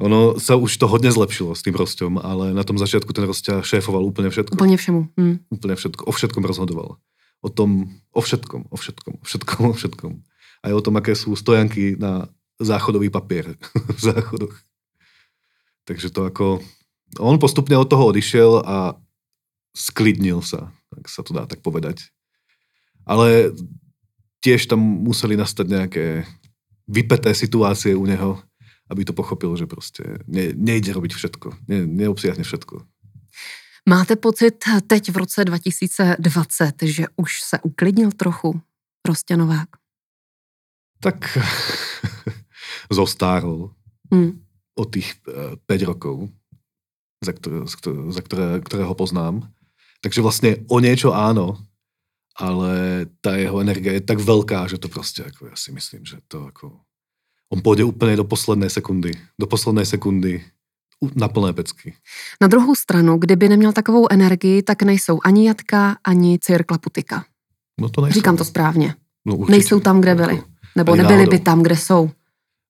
Ono 0.00 0.40
sa 0.40 0.56
už 0.56 0.80
to 0.80 0.88
hodne 0.88 1.12
zlepšilo 1.12 1.52
s 1.52 1.60
tým 1.60 1.76
Rosťom, 1.76 2.24
ale 2.24 2.56
na 2.56 2.64
tom 2.64 2.80
začiatku 2.80 3.12
ten 3.12 3.24
Rosťa 3.28 3.60
šéfoval 3.60 4.00
úplne 4.00 4.32
všetko. 4.32 4.56
Úplně 4.56 4.76
všemu. 4.76 5.00
Hmm. 5.16 5.44
Úplne 5.52 5.74
všetko. 5.76 6.04
O 6.08 6.12
všetkom 6.12 6.44
rozhodoval. 6.44 6.96
O 7.44 7.48
tom, 7.48 8.00
o 8.12 8.20
všetkom, 8.20 8.72
o 8.72 8.76
všetkom, 8.76 9.14
o 9.20 9.24
všetkom, 9.24 9.62
o 9.68 9.72
všetkom. 9.76 10.12
Aj 10.64 10.72
o 10.72 10.80
tom, 10.80 10.96
aké 10.96 11.12
sú 11.12 11.36
stojanky 11.36 12.00
na 12.00 12.28
záchodový 12.60 13.10
papier 13.10 13.56
v 13.96 14.00
záchodoch. 14.00 14.54
Takže 15.84 16.12
to 16.12 16.28
ako... 16.28 16.60
On 17.18 17.42
postupne 17.42 17.74
od 17.74 17.90
toho 17.90 18.14
odišiel 18.14 18.62
a 18.62 18.94
sklidnil 19.74 20.46
sa, 20.46 20.70
tak 20.94 21.10
sa 21.10 21.26
to 21.26 21.34
dá 21.34 21.42
tak 21.46 21.58
povedať. 21.58 22.06
Ale 23.02 23.50
tiež 24.38 24.70
tam 24.70 24.78
museli 24.78 25.34
nastať 25.34 25.66
nejaké 25.66 26.06
vypeté 26.86 27.34
situácie 27.34 27.98
u 27.98 28.06
neho, 28.06 28.38
aby 28.90 29.02
to 29.02 29.14
pochopil, 29.14 29.54
že 29.58 29.66
proste 29.66 30.22
ne, 30.26 30.54
nejde 30.54 30.94
robiť 30.94 31.12
všetko. 31.14 31.48
Ne, 31.66 31.86
neobsiahne 31.86 32.42
všetko. 32.42 32.86
Máte 33.88 34.16
pocit 34.16 34.64
teď 34.86 35.10
v 35.10 35.16
roce 35.16 35.44
2020, 35.44 36.82
že 36.82 37.04
už 37.16 37.40
se 37.42 37.58
uklidnil 37.62 38.12
trochu 38.12 38.60
Rostě 39.08 39.36
Novák? 39.36 39.68
Tak 41.00 41.38
zostárol 42.90 43.70
Hmm. 44.10 44.42
od 44.74 44.90
tých 44.90 45.14
eh, 45.30 45.54
5 45.70 45.90
rokov, 45.90 46.26
za, 47.22 47.30
ktoré, 47.30 47.62
za 48.10 48.20
ktoré, 48.26 48.58
ktorého 48.58 48.90
poznám. 48.98 49.46
Takže 50.02 50.18
vlastne 50.18 50.50
o 50.66 50.82
niečo 50.82 51.14
áno, 51.14 51.62
ale 52.34 53.04
tá 53.22 53.36
jeho 53.38 53.60
energia 53.62 53.92
je 53.94 54.02
tak 54.02 54.18
veľká, 54.18 54.66
že 54.66 54.82
to 54.82 54.88
proste, 54.90 55.22
ako 55.22 55.46
ja 55.46 55.56
si 55.56 55.70
myslím, 55.70 56.02
že 56.02 56.18
to 56.26 56.42
ako... 56.50 56.74
On 57.54 57.62
pôjde 57.62 57.86
úplne 57.86 58.16
do 58.18 58.26
poslednej 58.26 58.70
sekundy. 58.70 59.14
Do 59.38 59.46
poslednej 59.46 59.86
sekundy 59.86 60.42
na 61.14 61.28
plné 61.30 61.52
pecky. 61.52 61.94
Na 62.42 62.46
druhou 62.50 62.74
stranu, 62.74 63.18
kdyby 63.18 63.48
neměl 63.48 63.72
takovou 63.72 64.06
energii, 64.10 64.62
tak 64.62 64.82
nejsou 64.82 65.18
ani 65.24 65.46
Jatka, 65.46 65.96
ani 66.04 66.38
Cirkla 66.38 66.78
Putika. 66.78 67.24
No 67.80 67.88
to 67.88 68.00
nejsou. 68.00 68.14
Říkám 68.14 68.36
to 68.36 68.44
správně. 68.44 68.94
No, 69.26 69.36
určite. 69.36 69.52
Nejsou 69.52 69.80
tam, 69.80 70.00
kde 70.00 70.14
byli. 70.14 70.42
Nebo 70.76 70.92
Ani 70.92 71.02
nebyli 71.02 71.16
náhodou. 71.18 71.30
by 71.30 71.38
tam, 71.38 71.62
kde 71.62 71.76
jsou. 71.76 72.10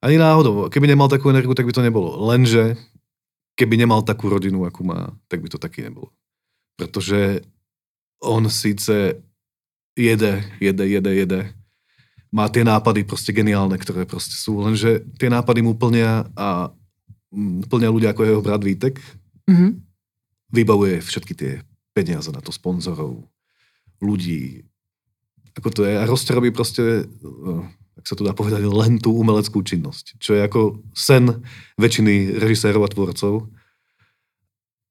Ani 0.01 0.17
náhodou. 0.17 0.73
Keby 0.73 0.89
nemal 0.89 1.13
takú 1.13 1.29
energiu, 1.29 1.53
tak 1.53 1.69
by 1.69 1.73
to 1.77 1.85
nebolo. 1.85 2.17
Lenže 2.25 2.81
keby 3.61 3.77
nemal 3.77 4.01
takú 4.01 4.33
rodinu, 4.33 4.65
akú 4.65 4.81
má, 4.81 5.13
tak 5.29 5.45
by 5.45 5.49
to 5.53 5.61
taky 5.61 5.85
nebolo. 5.85 6.09
Pretože 6.81 7.45
on 8.25 8.49
síce 8.49 9.21
jede, 9.93 10.45
jede, 10.61 10.85
jede, 10.89 11.13
jede. 11.15 11.41
Má 12.33 12.49
tie 12.49 12.65
nápady 12.65 13.05
proste 13.05 13.35
geniálne, 13.35 13.77
ktoré 13.77 14.07
proste 14.07 14.39
sú, 14.39 14.63
lenže 14.65 15.03
tie 15.19 15.29
nápady 15.29 15.61
mu 15.67 15.75
plnia 15.75 16.31
a 16.39 16.71
mm, 17.35 17.67
plnia 17.69 17.91
ľudia 17.91 18.17
ako 18.17 18.23
jeho 18.25 18.41
brat 18.41 18.63
Vítek. 18.65 18.97
Mhm. 19.51 19.83
Vybavuje 20.51 20.99
všetky 21.05 21.33
tie 21.37 21.53
peniaze 21.95 22.31
na 22.33 22.41
to 22.41 22.51
sponzorov, 22.51 23.23
ľudí. 24.03 24.65
Ako 25.59 25.69
to 25.71 25.81
je. 25.87 25.95
A 25.99 26.07
Roste 26.07 26.35
robí 26.35 26.51
proste, 26.55 27.07
eh, 27.07 27.63
ak 28.01 28.09
sa 28.09 28.17
to 28.17 28.25
dá 28.25 28.33
povedať, 28.33 28.65
len 28.65 28.97
tú 28.97 29.13
umeleckú 29.13 29.61
činnosť. 29.61 30.17
Čo 30.17 30.35
je 30.35 30.41
ako 30.41 30.61
sen 30.97 31.45
väčšiny 31.77 32.41
režisérov 32.41 32.89
a 32.89 32.89
tvorcov. 32.89 33.53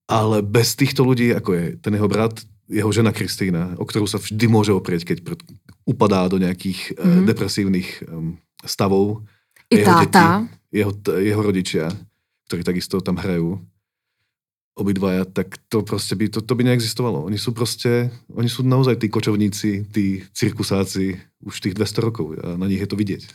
Ale 0.10 0.46
bez 0.46 0.78
týchto 0.78 1.02
ľudí, 1.02 1.34
ako 1.34 1.50
je 1.58 1.66
ten 1.82 1.94
jeho 1.98 2.10
brat, 2.10 2.38
jeho 2.70 2.90
žena 2.94 3.10
Kristýna, 3.10 3.74
o 3.82 3.86
ktorú 3.86 4.06
sa 4.06 4.22
vždy 4.22 4.46
môže 4.46 4.70
oprieť, 4.70 5.10
keď 5.10 5.42
upadá 5.90 6.30
do 6.30 6.38
nejakých 6.38 6.94
mm-hmm. 6.94 7.10
Mhm. 7.10 7.26
depresívnych 7.26 7.90
stavov. 8.62 9.26
I 9.74 9.82
Jeho 9.82 9.90
táta. 10.06 10.46
Jeho, 10.70 10.94
t- 10.94 11.18
jeho 11.26 11.42
rodičia, 11.42 11.90
ktorí 12.46 12.62
takisto 12.62 13.02
tam 13.02 13.18
hrajú, 13.18 13.58
obidvaja, 14.80 15.28
tak 15.28 15.60
to 15.68 15.84
proste 15.84 16.16
by, 16.16 16.32
to, 16.32 16.40
to 16.42 16.54
by 16.56 16.64
neexistovalo. 16.64 17.28
Oni 17.28 17.36
sú 17.36 17.52
proste, 17.52 18.10
oni 18.32 18.48
sú 18.48 18.64
naozaj 18.64 19.04
tí 19.04 19.12
kočovníci, 19.12 19.92
tí 19.92 20.24
cirkusáci 20.32 21.20
už 21.44 21.56
tých 21.60 21.76
200 21.76 22.06
rokov 22.08 22.40
a 22.40 22.56
na 22.56 22.66
nich 22.72 22.80
je 22.80 22.90
to 22.90 22.96
vidieť. 22.96 23.28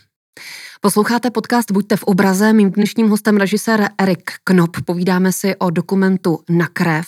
Posloucháte 0.81 1.31
podcast 1.31 1.73
Buďte 1.73 1.97
v 1.97 2.05
obraze. 2.05 2.53
Mým 2.53 2.71
dnešním 2.71 3.09
hostem 3.09 3.37
režisér 3.37 3.89
Erik 3.97 4.45
Knop. 4.45 4.85
Povídáme 4.85 5.33
si 5.33 5.57
o 5.57 5.71
dokumentu 5.71 6.41
Na 6.49 6.69
krev. 6.69 7.07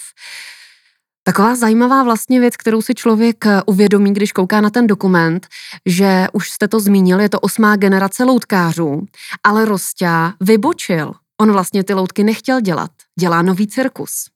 Taková 1.23 1.57
zajímavá 1.57 2.03
vlastně 2.03 2.41
věc, 2.41 2.57
kterou 2.57 2.83
si 2.83 2.95
člověk 2.95 3.45
uvědomí, 3.67 4.15
když 4.15 4.33
kouká 4.33 4.61
na 4.61 4.71
ten 4.71 4.87
dokument, 4.87 5.47
že 5.87 6.27
už 6.33 6.51
jste 6.51 6.69
to 6.69 6.81
zmínil, 6.81 7.21
je 7.21 7.29
to 7.29 7.41
osmá 7.41 7.77
generace 7.77 8.25
loutkářů, 8.25 9.07
ale 9.45 9.65
Rostia 9.65 10.33
vybočil. 10.41 11.13
On 11.41 11.53
vlastně 11.53 11.85
ty 11.85 11.95
loutky 11.95 12.25
nechtěl 12.25 12.61
dělat. 12.61 12.91
Dělá 13.21 13.43
nový 13.43 13.67
cirkus. 13.67 14.31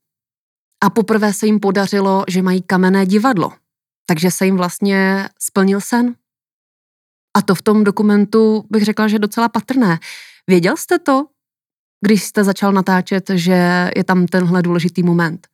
A 0.83 0.89
poprvé 0.89 1.33
se 1.33 1.45
jim 1.45 1.59
podařilo, 1.59 2.23
že 2.27 2.41
mají 2.41 2.61
kamenné 2.61 3.05
divadlo. 3.05 3.53
Takže 4.05 4.31
se 4.31 4.45
jim 4.45 4.57
vlastně 4.57 5.29
splnil 5.39 5.81
sen. 5.81 6.15
A 7.37 7.41
to 7.41 7.55
v 7.55 7.61
tom 7.61 7.83
dokumentu 7.83 8.65
bych 8.69 8.83
řekla, 8.83 9.07
že 9.07 9.15
je 9.15 9.19
docela 9.19 9.49
patrné. 9.49 9.99
Věděl 10.47 10.77
jste 10.77 10.99
to? 10.99 11.25
když 12.05 12.23
jste 12.23 12.43
začal 12.43 12.73
natáčet, 12.73 13.29
že 13.33 13.89
je 13.95 14.03
tam 14.03 14.25
tenhle 14.25 14.61
důležitý 14.61 15.03
moment? 15.03 15.47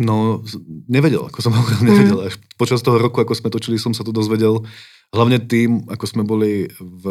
No, 0.00 0.44
nevedel, 0.92 1.24
ako 1.24 1.40
som 1.40 1.56
hovoril, 1.56 1.80
nevedel. 1.88 2.20
Až 2.28 2.36
počas 2.60 2.84
toho 2.84 3.00
roku, 3.00 3.16
ako 3.16 3.32
sme 3.32 3.48
točili, 3.48 3.80
som 3.80 3.96
sa 3.96 4.04
to 4.04 4.12
dozvedel. 4.12 4.60
Hlavne 5.08 5.40
tým, 5.40 5.88
ako 5.88 6.04
sme 6.04 6.20
boli 6.20 6.68
v 6.76 7.04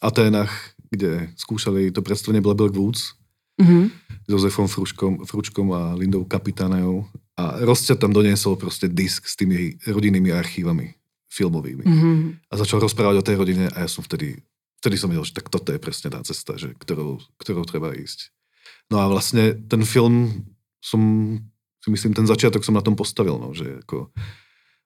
Aténach, 0.00 0.48
kde 0.88 1.28
skúšali 1.36 1.92
to 1.92 2.00
predstavenie 2.00 2.40
Black 2.40 2.72
Woods 2.72 3.19
mm-hmm. 3.60 3.84
Jozefom 4.26 4.66
Fručkom, 4.66 5.12
Fručkom 5.28 5.68
a 5.76 5.92
Lindou 5.94 6.24
Kapitánajou. 6.24 7.04
A 7.36 7.60
Rostia 7.64 7.96
tam 7.96 8.12
doniesol 8.12 8.56
proste 8.56 8.88
disk 8.88 9.28
s 9.28 9.36
tými 9.36 9.76
rodinnými 9.84 10.32
archívami 10.32 10.96
filmovými. 11.30 11.84
Mm-hmm. 11.86 12.18
A 12.50 12.54
začal 12.58 12.82
rozprávať 12.82 13.16
o 13.20 13.26
tej 13.26 13.36
rodine 13.38 13.70
a 13.70 13.86
ja 13.86 13.88
som 13.88 14.02
vtedy, 14.02 14.42
vtedy 14.82 14.96
som 14.98 15.08
vedel, 15.08 15.22
že 15.22 15.36
tak 15.36 15.46
toto 15.46 15.70
je 15.70 15.78
presne 15.78 16.10
tá 16.10 16.20
cesta, 16.26 16.58
že, 16.58 16.74
ktorou, 16.74 17.22
ktorou 17.38 17.62
treba 17.62 17.94
ísť. 17.94 18.34
No 18.90 18.98
a 18.98 19.06
vlastne 19.06 19.54
ten 19.54 19.86
film 19.86 20.44
som 20.82 21.00
si 21.80 21.88
myslím, 21.88 22.12
ten 22.12 22.28
začiatok 22.28 22.60
som 22.66 22.76
na 22.76 22.84
tom 22.84 22.98
postavil, 22.98 23.40
no, 23.40 23.56
že 23.56 23.80
ako 23.86 24.12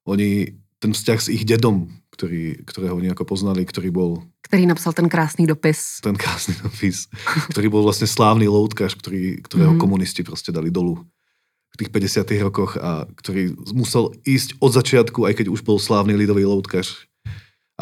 oni, 0.06 0.54
ten 0.78 0.94
vzťah 0.94 1.18
s 1.18 1.32
ich 1.32 1.42
dedom, 1.42 1.90
ktorý, 2.14 2.62
ktorého 2.62 2.94
oni 2.94 3.10
ako 3.10 3.26
poznali, 3.26 3.66
ktorý 3.66 3.90
bol... 3.90 4.22
Ktorý 4.46 4.70
napsal 4.70 4.94
ten 4.94 5.10
krásny 5.10 5.50
dopis. 5.50 5.98
Ten 5.98 6.14
krásny 6.14 6.54
dopis, 6.62 7.10
ktorý 7.50 7.66
bol 7.68 7.82
vlastne 7.82 8.06
slávny 8.06 8.46
loutkař, 8.46 8.94
ktorý, 8.94 9.42
ktorého 9.42 9.74
mm. 9.74 9.80
komunisti 9.82 10.22
proste 10.22 10.54
dali 10.54 10.70
dolu 10.70 11.02
v 11.74 11.76
tých 11.82 11.90
50 11.90 12.46
rokoch 12.46 12.78
a 12.78 13.10
ktorý 13.18 13.58
musel 13.74 14.14
ísť 14.22 14.62
od 14.62 14.70
začiatku, 14.70 15.26
aj 15.26 15.42
keď 15.42 15.46
už 15.50 15.66
bol 15.66 15.82
slávny 15.82 16.14
lidový 16.14 16.46
loutkař, 16.46 16.86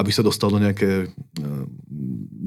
aby 0.01 0.09
sa 0.09 0.25
dostal 0.25 0.49
do 0.49 0.57
nejaké, 0.57 1.13
eh, 1.13 1.65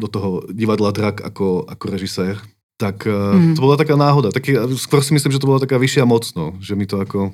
do 0.02 0.08
toho 0.10 0.42
divadla 0.50 0.90
Drak 0.90 1.22
ako, 1.22 1.70
ako 1.70 1.86
režisér 1.94 2.42
tak 2.76 3.08
mm. 3.08 3.56
to 3.56 3.60
bola 3.64 3.80
taká 3.80 3.96
náhoda. 3.96 4.36
Taký, 4.36 4.60
skôr 4.76 5.00
si 5.00 5.16
myslím, 5.16 5.32
že 5.32 5.40
to 5.40 5.48
bola 5.48 5.64
taká 5.64 5.80
vyššia 5.80 6.04
moc, 6.04 6.28
no, 6.36 6.60
že 6.60 6.76
mi 6.76 6.84
to 6.84 7.00
ako... 7.00 7.32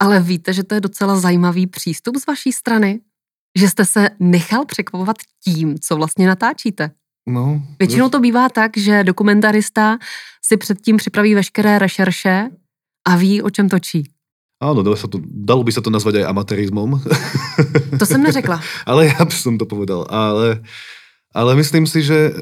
Ale 0.00 0.22
víte, 0.24 0.48
že 0.54 0.64
to 0.64 0.78
je 0.78 0.86
docela 0.88 1.18
zajímavý 1.20 1.66
přístup 1.66 2.16
z 2.16 2.24
vaší 2.24 2.50
strany? 2.52 3.04
Že 3.58 3.68
jste 3.68 3.84
se 3.84 4.10
nechal 4.20 4.64
překvapovat 4.64 5.16
tím, 5.44 5.78
co 5.78 5.96
vlastně 5.96 6.26
natáčíte? 6.26 6.90
No. 7.28 7.62
Většinou 7.78 8.08
to 8.08 8.20
bývá 8.20 8.48
tak, 8.48 8.76
že 8.76 9.04
dokumentarista 9.04 9.98
si 10.44 10.56
předtím 10.56 10.96
připraví 10.96 11.34
veškeré 11.34 11.78
rešerše 11.78 12.50
a 13.08 13.16
ví, 13.16 13.42
o 13.42 13.50
čem 13.50 13.68
točí. 13.68 14.08
Áno, 14.58 14.82
dalo, 14.82 14.98
sa 14.98 15.06
to, 15.06 15.22
dalo 15.22 15.62
by 15.62 15.70
sa 15.70 15.78
to 15.78 15.86
nazvať 15.86 16.18
aj 16.18 16.34
amatérizmom. 16.34 16.98
To 17.94 18.02
som 18.02 18.18
neřekla. 18.18 18.58
ale 18.90 19.14
ja 19.14 19.22
by 19.22 19.30
som 19.30 19.54
to 19.54 19.70
povedal. 19.70 20.02
Ale, 20.10 20.66
ale 21.30 21.50
myslím 21.54 21.86
si, 21.86 22.02
že 22.02 22.34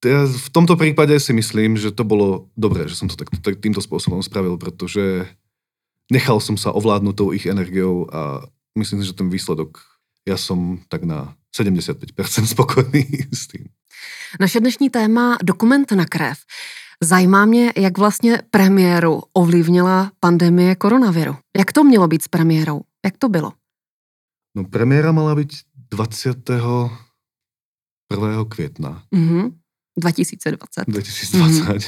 ja 0.00 0.24
v 0.24 0.48
tomto 0.48 0.80
prípade 0.80 1.12
si 1.20 1.36
myslím, 1.36 1.76
že 1.76 1.92
to 1.92 2.00
bolo 2.00 2.48
dobré, 2.56 2.88
že 2.88 2.96
som 2.96 3.12
to 3.12 3.20
tak, 3.20 3.28
tak, 3.44 3.60
týmto 3.60 3.84
spôsobom 3.84 4.24
spravil, 4.24 4.56
pretože 4.56 5.28
nechal 6.08 6.40
som 6.40 6.56
sa 6.56 6.72
ovládnuť 6.72 7.14
tou 7.18 7.36
ich 7.36 7.44
energiou 7.44 8.08
a 8.08 8.48
myslím 8.78 9.02
si, 9.02 9.06
že 9.10 9.18
ten 9.18 9.30
výsledok, 9.30 9.82
ja 10.28 10.36
som 10.38 10.78
tak 10.88 11.02
na 11.02 11.34
75% 11.50 12.06
spokojný 12.54 13.04
s 13.34 13.46
tým. 13.50 13.66
Naše 14.40 14.60
dnešní 14.60 14.90
téma 14.90 15.38
dokument 15.42 15.90
na 15.92 16.06
krev. 16.06 16.38
Zajímá 17.02 17.44
mě, 17.44 17.72
jak 17.76 17.98
vlastně 17.98 18.42
premiéru 18.50 19.22
ovlivnila 19.32 20.12
pandemie 20.20 20.74
koronaviru. 20.74 21.36
Jak 21.56 21.72
to 21.72 21.84
mělo 21.84 22.08
být 22.08 22.22
s 22.22 22.28
premiérou? 22.28 22.80
Jak 23.04 23.18
to 23.18 23.28
bylo? 23.28 23.52
No 24.56 24.64
premiéra 24.64 25.12
mala 25.12 25.34
byť 25.34 25.62
21. 25.90 26.90
května. 28.48 29.02
Mm-hmm. 29.14 29.52
2020. 29.98 30.84
2020. 30.88 31.68
Mm. 31.68 31.78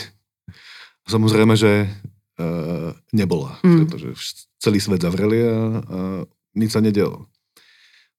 Samozrejme, 1.08 1.56
že 1.56 1.90
uh, 1.90 2.92
nebola, 3.12 3.58
mm. 3.62 3.86
pretože 3.86 4.14
celý 4.58 4.80
svet 4.80 5.02
zavreli 5.02 5.48
a, 5.48 5.50
a 5.50 5.98
nič 6.56 6.74
sa 6.74 6.82
nedialo. 6.82 7.30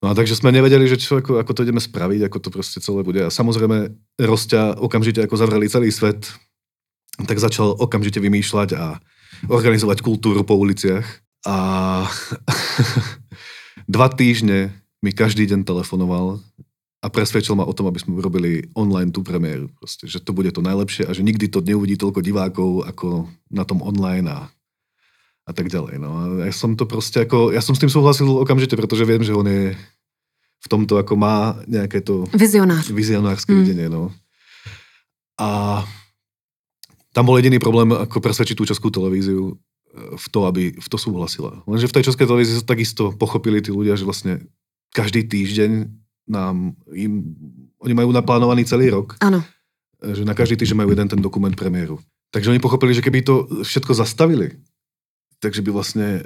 No 0.02 0.10
a 0.10 0.18
takže 0.18 0.34
sme 0.34 0.50
nevedeli, 0.50 0.90
že 0.90 0.98
čo, 0.98 1.22
ako, 1.22 1.38
ako 1.38 1.52
to 1.54 1.62
ideme 1.62 1.78
spraviť, 1.78 2.26
ako 2.26 2.38
to 2.42 2.50
proste 2.50 2.82
celé 2.82 3.06
bude. 3.06 3.22
A 3.22 3.30
samozrejme, 3.30 3.94
Rostia 4.18 4.74
okamžite 4.74 5.22
ako 5.22 5.38
zavreli 5.38 5.70
celý 5.70 5.94
svet, 5.94 6.26
tak 7.22 7.38
začal 7.38 7.78
okamžite 7.78 8.18
vymýšľať 8.18 8.70
a 8.82 8.98
organizovať 9.46 10.02
kultúru 10.02 10.42
po 10.42 10.58
uliciach. 10.58 11.06
A 11.46 11.56
dva 13.94 14.08
týždne 14.10 14.74
mi 15.06 15.14
každý 15.14 15.46
deň 15.46 15.70
telefonoval 15.70 16.42
a 17.02 17.08
presvedčil 17.10 17.58
ma 17.58 17.66
o 17.66 17.74
tom, 17.74 17.90
aby 17.90 17.98
sme 17.98 18.18
urobili 18.18 18.70
online 18.78 19.10
tú 19.10 19.26
premiéru. 19.26 19.70
Proste, 19.78 20.06
že 20.06 20.22
to 20.22 20.34
bude 20.34 20.54
to 20.54 20.62
najlepšie 20.62 21.10
a 21.10 21.14
že 21.14 21.26
nikdy 21.26 21.50
to 21.50 21.62
neuvidí 21.66 21.98
toľko 21.98 22.22
divákov 22.22 22.86
ako 22.86 23.26
na 23.50 23.66
tom 23.66 23.82
online 23.82 24.30
a, 24.30 24.50
a 25.52 25.54
tak 25.54 25.68
ďalej. 25.68 26.00
No. 26.00 26.10
A 26.16 26.24
ja 26.48 26.56
som 26.56 26.80
to 26.80 26.88
proste 26.88 27.28
ako, 27.28 27.52
ja 27.52 27.60
som 27.60 27.76
s 27.76 27.84
tým 27.84 27.92
súhlasil 27.92 28.26
okamžite, 28.32 28.80
pretože 28.80 29.04
viem, 29.04 29.20
že 29.20 29.36
on 29.36 29.44
je 29.44 29.76
v 30.62 30.68
tomto 30.72 30.96
ako 30.96 31.20
má 31.20 31.60
nejaké 31.68 32.00
to... 32.00 32.24
Vizionář. 32.32 32.96
Vizionárske 32.96 33.52
mm. 33.52 33.60
videnie, 33.60 33.88
no. 33.92 34.14
A 35.36 35.82
tam 37.12 37.28
bol 37.28 37.36
jediný 37.42 37.60
problém, 37.60 37.92
ako 37.92 38.24
presvedčiť 38.24 38.56
tú 38.56 38.64
českú 38.64 38.88
televíziu 38.94 39.52
e, 39.52 39.54
v 40.16 40.26
to, 40.30 40.40
aby 40.48 40.72
v 40.78 40.88
to 40.88 40.98
súhlasila. 41.02 41.66
Lenže 41.66 41.90
v 41.90 41.96
tej 41.98 42.04
českej 42.14 42.30
televízii 42.30 42.56
sa 42.62 42.66
takisto 42.66 43.12
pochopili 43.12 43.60
tí 43.60 43.74
ľudia, 43.74 43.98
že 43.98 44.06
vlastne 44.06 44.46
každý 44.94 45.26
týždeň 45.26 45.90
nám, 46.30 46.78
im, 46.94 47.36
oni 47.82 47.94
majú 47.98 48.14
naplánovaný 48.14 48.64
celý 48.70 48.94
rok. 48.94 49.18
Áno. 49.20 49.42
Že 50.00 50.30
na 50.30 50.38
každý 50.38 50.62
týždeň 50.62 50.78
majú 50.86 50.94
jeden 50.94 51.10
ten 51.10 51.20
dokument 51.20 51.54
premiéru. 51.58 51.98
Takže 52.32 52.54
oni 52.54 52.64
pochopili, 52.64 52.96
že 52.96 53.04
keby 53.04 53.26
to 53.28 53.50
všetko 53.66 53.92
zastavili, 53.92 54.56
takže 55.42 55.66
by 55.66 55.70
vlastne 55.74 56.24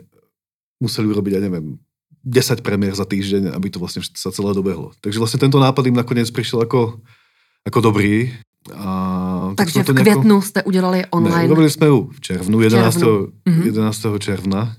museli 0.84 1.08
urobiť, 1.08 1.40
ja 1.40 1.42
neviem, 1.42 1.80
10 2.26 2.66
premiér 2.66 2.98
za 2.98 3.06
týždeň, 3.06 3.54
aby 3.54 3.70
to 3.70 3.78
vlastne 3.78 4.02
sa 4.02 4.34
celé 4.34 4.52
dobehlo. 4.52 4.92
Takže 5.00 5.22
vlastne 5.22 5.40
tento 5.40 5.62
nápad 5.62 5.88
im 5.88 5.96
nakoniec 5.96 6.28
prišiel 6.34 6.66
ako, 6.66 7.00
ako 7.64 7.80
dobrý. 7.80 8.34
A 8.74 9.54
Takže 9.54 9.86
v 9.86 9.94
květnu 9.94 10.26
nejako... 10.26 10.42
jste 10.42 10.64
udělali 10.64 11.06
online. 11.14 11.46
Ne, 11.46 11.54
robili 11.54 11.70
sme 11.70 11.86
ju 11.86 12.10
v 12.10 12.20
červnu, 12.20 12.58
11. 12.62 12.98
červnu. 12.98 13.30
11. 13.46 14.20
června. 14.20 14.74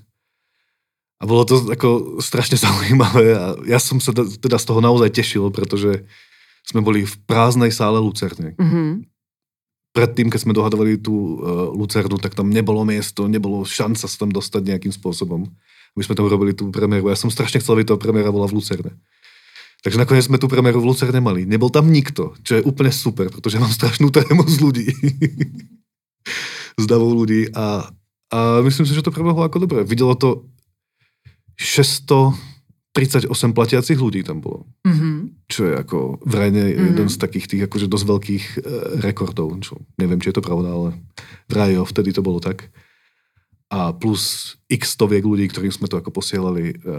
A 1.17 1.23
bolo 1.25 1.47
to 1.47 1.71
ako 1.71 2.19
strašne 2.19 2.59
zaujímavé 2.67 3.31
a 3.39 3.55
ja 3.63 3.79
som 3.79 4.03
sa 4.03 4.11
teda 4.13 4.59
z 4.59 4.65
toho 4.67 4.83
naozaj 4.83 5.09
tešil, 5.15 5.47
pretože 5.55 6.03
sme 6.67 6.83
boli 6.83 7.07
v 7.07 7.15
prázdnej 7.23 7.71
sále 7.71 8.03
Lucerne. 8.03 8.59
Mm-hmm. 8.59 9.07
Predtým, 9.97 10.29
keď 10.29 10.45
sme 10.45 10.53
dohadovali 10.53 11.01
tú 11.01 11.41
uh, 11.41 11.73
Lucernu, 11.73 12.21
tak 12.21 12.37
tam 12.37 12.53
nebolo 12.53 12.85
miesto, 12.85 13.25
nebolo 13.25 13.65
šanca 13.65 14.05
sa 14.05 14.17
tam 14.21 14.29
dostať 14.29 14.61
nejakým 14.61 14.93
spôsobom. 14.93 15.49
My 15.97 16.01
sme 16.05 16.13
tam 16.13 16.29
robili 16.29 16.53
tú 16.53 16.69
premiéru. 16.69 17.09
Ja 17.09 17.17
som 17.17 17.33
strašne 17.33 17.57
chcel, 17.57 17.81
aby 17.81 17.89
tá 17.89 17.97
premiéra 17.97 18.29
bola 18.29 18.45
v 18.45 18.61
Lucerne. 18.61 18.93
Takže 19.81 19.97
nakoniec 19.97 20.29
sme 20.29 20.37
tú 20.37 20.45
premiéru 20.45 20.85
v 20.85 20.93
Lucerne 20.93 21.17
mali. 21.17 21.49
Nebol 21.49 21.73
tam 21.73 21.89
nikto, 21.89 22.37
čo 22.45 22.61
je 22.61 22.63
úplne 22.65 22.93
super, 22.93 23.33
pretože 23.33 23.57
mám 23.57 23.73
strašnú 23.73 24.13
trému 24.13 24.45
z 24.45 24.57
ľudí. 24.61 24.85
z 26.77 26.85
davou 26.85 27.09
ľudí 27.09 27.49
a, 27.57 27.89
a 28.29 28.61
myslím 28.61 28.85
si, 28.85 28.93
že 28.93 29.01
to 29.01 29.09
prebehlo 29.09 29.41
ako 29.41 29.65
dobre. 29.65 29.81
Videlo 29.81 30.13
to 30.13 30.45
638 31.57 33.33
platiacich 33.57 33.97
ľudí 33.97 34.21
tam 34.21 34.45
bolo. 34.45 34.69
Mm-hmm. 34.85 35.36
Čo 35.47 35.63
je 35.63 35.73
ako 35.79 36.19
vrajne 36.27 36.63
mm-hmm. 36.67 36.87
jeden 36.91 37.07
z 37.07 37.17
takých 37.17 37.47
tých 37.47 37.63
akože 37.71 37.87
dosť 37.87 38.05
veľkých 38.05 38.45
e, 38.45 38.57
rekordov. 38.99 39.55
Čo, 39.63 39.79
neviem, 39.95 40.19
či 40.19 40.29
je 40.31 40.37
to 40.37 40.43
pravda, 40.43 40.69
ale 40.75 40.89
vraj 41.47 41.71
jo, 41.71 41.87
vtedy 41.87 42.11
to 42.11 42.19
bolo 42.19 42.43
tak. 42.43 42.67
A 43.71 43.95
plus 43.95 44.55
x 44.67 44.95
stoviek 44.95 45.23
ľudí, 45.23 45.47
ktorým 45.47 45.71
sme 45.71 45.87
to 45.87 45.99
ako 45.99 46.11
posielali, 46.11 46.75
e, 46.75 46.95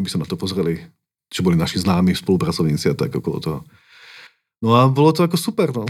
aby 0.00 0.08
sa 0.08 0.16
na 0.16 0.24
to 0.24 0.40
pozreli, 0.40 0.80
čo 1.28 1.44
boli 1.44 1.60
naši 1.60 1.84
známi 1.84 2.16
spolupracovníci 2.16 2.88
a 2.88 2.96
tak 2.96 3.12
okolo 3.12 3.36
toho. 3.40 3.60
No 4.64 4.80
a 4.80 4.88
bolo 4.88 5.12
to 5.12 5.20
ako 5.20 5.36
super, 5.36 5.68
no. 5.76 5.84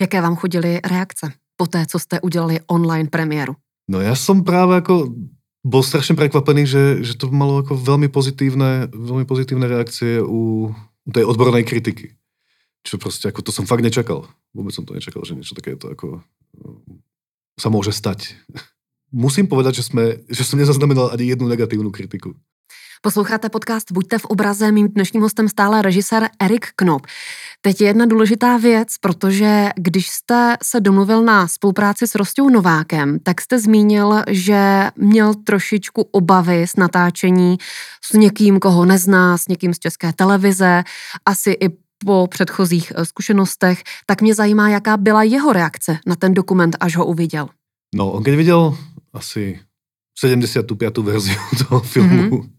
Jaké 0.00 0.20
vám 0.20 0.36
chodili 0.36 0.80
reakce 0.84 1.32
po 1.56 1.66
té, 1.66 1.86
co 1.86 1.98
jste 1.98 2.20
udělali 2.20 2.60
online 2.66 3.08
premiéru? 3.08 3.56
No 3.90 3.98
ja 3.98 4.14
som 4.14 4.46
práve 4.46 4.78
ako 4.78 5.10
bol 5.66 5.82
strašne 5.82 6.14
prekvapený, 6.14 6.62
že, 6.62 6.84
že 7.02 7.18
to 7.18 7.26
malo 7.34 7.60
ako 7.60 7.74
veľmi 7.74 8.06
pozitívne, 8.06 8.86
veľmi 8.86 9.26
pozitívne 9.26 9.66
reakcie 9.66 10.22
u 10.22 10.70
tej 11.08 11.24
odbornej 11.24 11.64
kritiky. 11.64 12.16
Čo 12.84 12.96
proste, 12.96 13.28
ako 13.28 13.44
to 13.44 13.52
som 13.52 13.68
fakt 13.68 13.84
nečakal. 13.84 14.28
Vôbec 14.56 14.72
som 14.72 14.84
to 14.88 14.96
nečakal, 14.96 15.20
že 15.24 15.36
niečo 15.36 15.56
takéto 15.56 15.92
ako 15.92 16.24
sa 17.60 17.68
môže 17.68 17.92
stať. 17.92 18.36
Musím 19.12 19.50
povedať, 19.50 19.82
že, 19.82 19.84
sme, 19.90 20.22
že 20.30 20.46
som 20.46 20.56
nezaznamenal 20.56 21.12
ani 21.12 21.34
jednu 21.34 21.50
negatívnu 21.50 21.90
kritiku. 21.90 22.32
Posloucháte 23.00 23.48
podcast 23.48 23.96
Buďte 23.96 24.20
v 24.22 24.28
obraze. 24.28 24.68
Mým 24.68 24.92
dnešním 24.92 25.24
hostem 25.24 25.48
stále 25.48 25.80
režisér 25.80 26.28
Erik 26.36 26.76
Knop. 26.76 27.08
Teď 27.62 27.80
je 27.80 27.86
jedna 27.86 28.06
důležitá 28.06 28.56
věc, 28.56 28.88
protože 29.00 29.68
když 29.76 30.08
jste 30.08 30.56
se 30.62 30.80
domluvil 30.80 31.22
na 31.22 31.48
spolupráci 31.48 32.06
s 32.06 32.14
Rostou 32.14 32.48
Novákem, 32.48 33.18
tak 33.18 33.40
jste 33.40 33.58
zmínil, 33.58 34.22
že 34.28 34.90
měl 34.96 35.34
trošičku 35.34 36.02
obavy 36.02 36.62
s 36.62 36.76
natáčení 36.76 37.58
s 38.04 38.12
někým, 38.12 38.60
koho 38.60 38.84
nezná, 38.84 39.38
s 39.38 39.48
někým 39.48 39.74
z 39.74 39.78
české 39.78 40.12
televize, 40.12 40.82
asi 41.26 41.50
i 41.50 41.68
po 42.04 42.26
předchozích 42.30 42.92
eh, 42.96 43.04
zkušenostech, 43.04 43.82
tak 44.06 44.22
mě 44.22 44.34
zajímá, 44.34 44.68
jaká 44.68 44.96
byla 44.96 45.22
jeho 45.22 45.52
reakce 45.52 45.98
na 46.06 46.16
ten 46.16 46.34
dokument, 46.34 46.76
až 46.80 46.96
ho 46.96 47.06
uviděl. 47.06 47.48
No, 47.94 48.12
on 48.12 48.22
keď 48.22 48.34
videl 48.34 48.78
asi 49.12 49.60
75. 50.18 50.98
verziu 50.98 51.40
toho 51.68 51.80
filmu, 51.80 52.22
mm-hmm. 52.22 52.50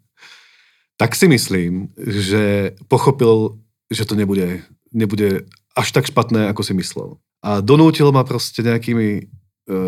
tak 0.98 1.15
si 1.15 1.27
myslím, 1.27 1.88
že 2.08 2.72
pochopil, 2.88 3.58
že 3.91 4.05
to 4.05 4.15
nebude, 4.15 4.62
nebude 4.91 5.48
až 5.75 5.88
tak 5.95 6.07
špatné, 6.07 6.51
ako 6.51 6.62
si 6.63 6.74
myslel. 6.75 7.17
A 7.41 7.63
donútil 7.63 8.12
ma 8.13 8.21
proste 8.21 8.62
nejakými 8.62 9.07
e, 9.17 9.21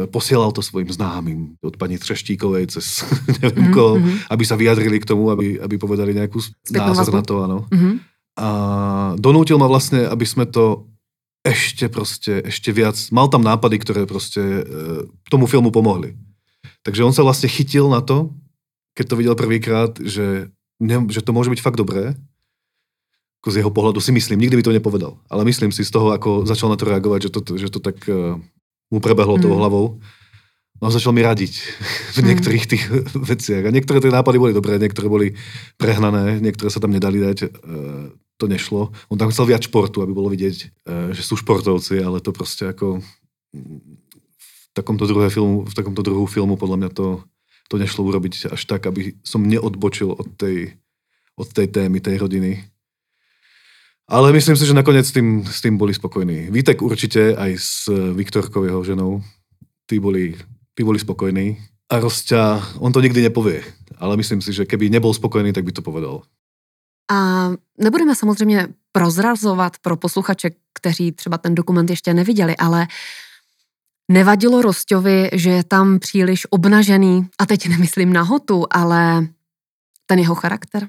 posielal 0.10 0.50
to 0.56 0.66
svojim 0.66 0.90
známym, 0.90 1.60
od 1.62 1.76
pani 1.78 2.02
Třeštíkovej 2.02 2.74
cez 2.74 3.04
neviem 3.44 3.70
mm-hmm. 3.70 3.76
koho, 3.76 4.00
mhm. 4.00 4.12
aby 4.32 4.44
sa 4.44 4.56
vyjadrili 4.58 4.98
k 5.04 5.10
tomu, 5.10 5.30
aby, 5.30 5.60
aby 5.60 5.76
povedali 5.78 6.16
nejakú 6.18 6.40
názor 6.74 7.14
na 7.14 7.24
to, 7.24 7.44
áno. 7.46 7.70
Mm-hmm. 7.70 7.96
A 8.34 8.50
donútil 9.22 9.62
ma 9.62 9.70
vlastne, 9.70 10.10
aby 10.10 10.26
sme 10.26 10.50
to 10.50 10.90
ešte 11.44 11.92
proste, 11.92 12.40
ešte 12.48 12.72
viac, 12.72 12.96
mal 13.12 13.28
tam 13.28 13.44
nápady, 13.44 13.78
ktoré 13.84 14.02
proste 14.08 14.40
e, 14.40 14.62
tomu 15.28 15.46
filmu 15.46 15.70
pomohli. 15.70 16.16
Takže 16.88 17.04
on 17.04 17.12
sa 17.12 17.22
vlastne 17.22 17.52
chytil 17.52 17.92
na 17.92 18.00
to, 18.00 18.32
keď 18.96 19.06
to 19.12 19.20
videl 19.20 19.36
prvýkrát, 19.36 19.92
že, 20.00 20.50
ne, 20.80 20.98
že 21.12 21.20
to 21.20 21.36
môže 21.36 21.52
byť 21.52 21.62
fakt 21.62 21.78
dobré, 21.78 22.16
ako 23.44 23.52
z 23.52 23.60
jeho 23.60 23.76
pohľadu 23.76 24.00
si 24.00 24.16
myslím, 24.16 24.40
nikdy 24.40 24.56
by 24.56 24.64
to 24.64 24.72
nepovedal, 24.72 25.20
ale 25.28 25.44
myslím 25.44 25.76
si 25.76 25.84
z 25.84 25.92
toho, 25.92 26.16
ako 26.16 26.48
začal 26.48 26.72
na 26.72 26.80
to 26.80 26.88
reagovať, 26.88 27.28
že 27.28 27.30
to, 27.36 27.40
že 27.60 27.68
to 27.76 27.84
tak 27.84 28.00
uh, 28.08 28.40
mu 28.88 29.04
prebehlo 29.04 29.36
mm. 29.36 29.44
tou 29.44 29.52
hlavou. 29.60 30.00
No 30.80 30.88
začal 30.88 31.12
mi 31.12 31.28
radiť 31.28 31.52
v 32.16 32.18
mm. 32.24 32.28
niektorých 32.32 32.66
tých 32.72 32.84
veciach. 33.36 33.68
A 33.68 33.76
niektoré 33.76 34.00
tie 34.00 34.16
nápady 34.16 34.40
boli 34.40 34.56
dobré, 34.56 34.80
niektoré 34.80 35.12
boli 35.12 35.28
prehnané, 35.76 36.40
niektoré 36.40 36.72
sa 36.72 36.80
tam 36.80 36.96
nedali 36.96 37.20
dať, 37.20 37.52
uh, 37.52 38.16
to 38.40 38.48
nešlo. 38.48 38.96
On 39.12 39.20
tam 39.20 39.28
chcel 39.28 39.44
viac 39.52 39.68
športu, 39.68 40.00
aby 40.00 40.16
bolo 40.16 40.32
vidieť, 40.32 40.88
uh, 40.88 41.12
že 41.12 41.20
sú 41.20 41.36
športovci, 41.36 42.00
ale 42.00 42.24
to 42.24 42.32
proste 42.32 42.72
ako 42.72 43.04
v 44.40 44.48
takomto, 44.72 45.04
druhé 45.04 45.28
filmu, 45.28 45.68
v 45.68 45.74
takomto 45.76 46.00
druhu 46.00 46.32
filmu 46.32 46.56
podľa 46.56 46.80
mňa 46.80 46.90
to, 46.96 47.20
to 47.68 47.76
nešlo 47.76 48.08
urobiť 48.08 48.56
až 48.56 48.62
tak, 48.72 48.88
aby 48.88 49.20
som 49.28 49.44
neodbočil 49.44 50.16
od 50.16 50.32
tej, 50.40 50.80
od 51.36 51.52
tej 51.52 51.68
témy, 51.68 52.00
tej 52.00 52.24
rodiny 52.24 52.72
ale 54.14 54.30
myslím 54.34 54.54
si, 54.54 54.66
že 54.70 54.78
nakoniec 54.78 55.10
s 55.10 55.12
tým, 55.12 55.42
s 55.42 55.58
tým 55.62 55.78
boli 55.78 55.94
spokojní. 55.94 56.54
Vítek 56.54 56.86
určite 56.86 57.34
aj 57.34 57.52
s 57.58 57.90
Viktorkou, 58.14 58.64
jeho 58.64 58.86
ženou. 58.86 59.26
Tí 59.90 59.98
boli, 60.00 60.38
tí 60.78 60.86
boli 60.86 61.02
spokojní. 61.02 61.58
A 61.90 62.00
Rostia, 62.00 62.62
on 62.78 62.94
to 62.94 63.02
nikdy 63.02 63.22
nepovie. 63.22 63.66
Ale 63.98 64.18
myslím 64.18 64.42
si, 64.42 64.54
že 64.54 64.70
keby 64.70 64.94
nebol 64.94 65.14
spokojný, 65.14 65.54
tak 65.54 65.66
by 65.66 65.72
to 65.72 65.82
povedal. 65.82 66.22
A 67.12 67.50
nebudeme 67.78 68.16
samozřejmě 68.16 68.68
prozrazovat 68.92 69.78
pro 69.82 69.98
posluchače, 69.98 70.50
kteří 70.74 71.12
třeba 71.12 71.38
ten 71.38 71.56
dokument 71.56 71.90
ještě 71.90 72.14
neviděli, 72.14 72.58
ale 72.58 72.88
nevadilo 74.12 74.62
Rostovi, 74.62 75.30
že 75.34 75.50
je 75.50 75.64
tam 75.64 76.00
příliš 76.00 76.48
obnažený, 76.50 77.28
a 77.40 77.46
teď 77.46 77.68
nemyslím 77.68 78.14
nahotu, 78.14 78.66
ale 78.72 79.28
ten 80.06 80.20
jeho 80.20 80.36
charakter? 80.36 80.88